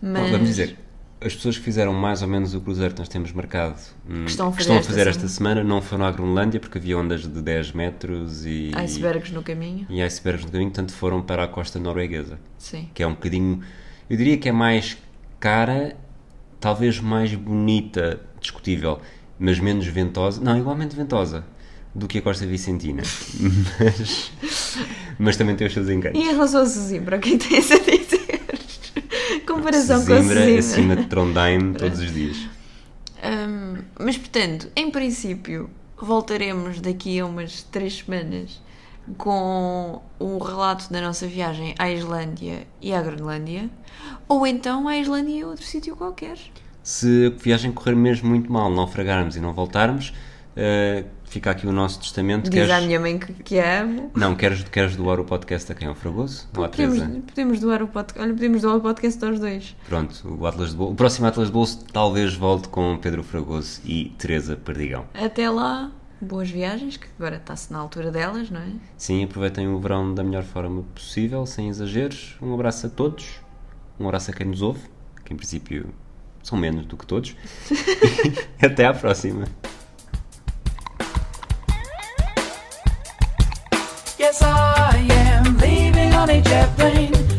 mas... 0.00 0.24
Bom, 0.24 0.32
vamos 0.32 0.48
dizer, 0.48 0.76
as 1.24 1.34
pessoas 1.34 1.56
que 1.56 1.64
fizeram 1.64 1.92
mais 1.92 2.22
ou 2.22 2.28
menos 2.28 2.54
o 2.54 2.60
cruzeiro 2.60 2.94
que 2.94 3.00
nós 3.00 3.08
temos 3.08 3.32
marcado, 3.32 3.78
hum, 4.08 4.24
estão 4.24 4.48
a 4.48 4.52
fazer 4.52 5.06
esta 5.06 5.22
esta 5.22 5.28
semana, 5.28 5.62
não 5.62 5.80
foram 5.80 6.04
à 6.04 6.10
Groenlândia 6.10 6.58
porque 6.58 6.78
havia 6.78 6.98
ondas 6.98 7.22
de 7.22 7.42
10 7.42 7.72
metros 7.72 8.44
e, 8.44 8.72
Icebergs 8.74 9.32
no 9.32 9.42
caminho, 9.42 9.86
e 9.88 10.02
icebergs 10.02 10.44
no 10.44 10.50
caminho, 10.50 10.70
portanto 10.70 10.92
foram 10.92 11.22
para 11.22 11.44
a 11.44 11.48
costa 11.48 11.78
norueguesa, 11.78 12.38
sim. 12.58 12.88
que 12.92 13.02
é 13.02 13.06
um 13.06 13.12
bocadinho, 13.12 13.60
eu 14.08 14.16
diria 14.16 14.36
que 14.36 14.48
é 14.48 14.52
mais 14.52 14.98
cara, 15.38 15.96
talvez 16.60 17.00
mais 17.00 17.34
bonita, 17.34 18.20
discutível, 18.40 19.00
mas 19.38 19.58
menos 19.58 19.86
ventosa, 19.86 20.40
não, 20.40 20.58
igualmente 20.58 20.96
ventosa, 20.96 21.44
do 21.94 22.08
que 22.08 22.18
a 22.18 22.22
costa 22.22 22.46
vicentina, 22.46 23.02
mas, 23.78 24.32
mas 25.18 25.36
também 25.36 25.54
tem 25.54 25.66
os 25.66 25.72
seus 25.72 25.88
encantos. 25.88 26.20
E 26.20 26.24
em 26.24 26.32
relação 26.32 26.62
a 26.62 26.66
Sesimbra, 26.66 27.18
o 27.18 27.20
que 27.20 27.34
é 27.54 27.60
Comparação 29.52 30.04
com 30.06 30.12
a 30.14 30.58
acima 30.58 30.96
de 30.96 31.04
Trondheim 31.04 31.74
todos 31.74 32.00
os 32.00 32.12
dias. 32.12 32.36
Hum, 33.22 33.82
mas 33.98 34.16
portanto, 34.16 34.68
em 34.74 34.90
princípio, 34.90 35.68
voltaremos 36.00 36.80
daqui 36.80 37.20
a 37.20 37.26
umas 37.26 37.62
três 37.62 37.98
semanas 37.98 38.60
com 39.18 40.00
um 40.18 40.38
relato 40.38 40.90
da 40.92 41.00
nossa 41.00 41.26
viagem 41.26 41.74
à 41.78 41.90
Islândia 41.90 42.66
e 42.80 42.94
à 42.94 43.02
Groenlândia, 43.02 43.68
ou 44.26 44.46
então 44.46 44.88
à 44.88 44.96
Islândia 44.96 45.40
e 45.40 45.42
a 45.42 45.46
outro 45.46 45.64
sítio 45.64 45.96
qualquer. 45.96 46.38
Se 46.82 47.26
a 47.26 47.42
viagem 47.42 47.72
correr 47.72 47.94
mesmo 47.94 48.28
muito 48.28 48.50
mal, 48.50 48.70
naufragarmos 48.70 49.36
e 49.36 49.40
não 49.40 49.52
voltarmos, 49.52 50.14
eh, 50.56 51.04
fica 51.32 51.50
aqui 51.50 51.66
o 51.66 51.72
nosso 51.72 51.98
testamento. 52.00 52.50
Diz 52.50 52.62
à 52.64 52.66
Queres- 52.74 52.86
minha 52.86 53.00
mãe 53.00 53.18
que, 53.18 53.32
que 53.32 53.58
amo. 53.58 54.10
Não, 54.14 54.34
queres, 54.34 54.62
queres 54.64 54.94
doar 54.96 55.18
o 55.18 55.24
podcast 55.24 55.72
a 55.72 55.74
quem 55.74 55.88
é 55.88 55.90
o 55.90 55.94
Fragoso? 55.94 56.46
Ou 56.56 56.64
à 56.64 56.68
Podemos, 56.68 56.98
Teresa? 56.98 57.20
podemos 57.26 57.60
doar 57.60 57.82
o 57.82 57.88
podcast. 57.88 58.22
Olha, 58.22 58.34
podemos 58.34 58.62
doar 58.62 58.76
o 58.76 58.80
podcast 58.80 59.24
aos 59.24 59.40
dois. 59.40 59.76
Pronto, 59.88 60.36
o, 60.38 60.46
Atlas 60.46 60.70
de 60.70 60.76
Bolso, 60.76 60.92
o 60.92 60.96
próximo 60.96 61.26
Atlas 61.26 61.46
de 61.48 61.52
Bolso 61.52 61.84
talvez 61.92 62.34
volte 62.34 62.68
com 62.68 62.98
Pedro 62.98 63.22
Fragoso 63.22 63.80
e 63.84 64.10
Teresa 64.18 64.56
Perdigão. 64.56 65.06
Até 65.14 65.48
lá, 65.48 65.90
boas 66.20 66.50
viagens, 66.50 66.96
que 66.98 67.06
agora 67.18 67.36
está-se 67.36 67.72
na 67.72 67.78
altura 67.78 68.10
delas, 68.10 68.50
não 68.50 68.60
é? 68.60 68.68
Sim, 68.96 69.24
aproveitem 69.24 69.66
o 69.68 69.78
verão 69.80 70.14
da 70.14 70.22
melhor 70.22 70.42
forma 70.44 70.82
possível, 70.94 71.46
sem 71.46 71.68
exageros. 71.68 72.36
Um 72.42 72.52
abraço 72.54 72.86
a 72.86 72.90
todos, 72.90 73.40
um 73.98 74.06
abraço 74.06 74.30
a 74.30 74.34
quem 74.34 74.46
nos 74.46 74.60
ouve, 74.62 74.80
que 75.24 75.32
em 75.32 75.36
princípio 75.36 75.94
são 76.42 76.58
menos 76.58 76.84
do 76.86 76.96
que 76.96 77.06
todos. 77.06 77.34
e 78.60 78.64
até 78.66 78.84
à 78.84 78.92
próxima. 78.92 79.46
Yes, 84.32 84.42
I 84.44 84.96
am 85.10 85.58
leaving 85.58 86.14
on 86.14 86.30
a 86.30 86.40
jet 86.40 86.74
plane. 86.78 87.31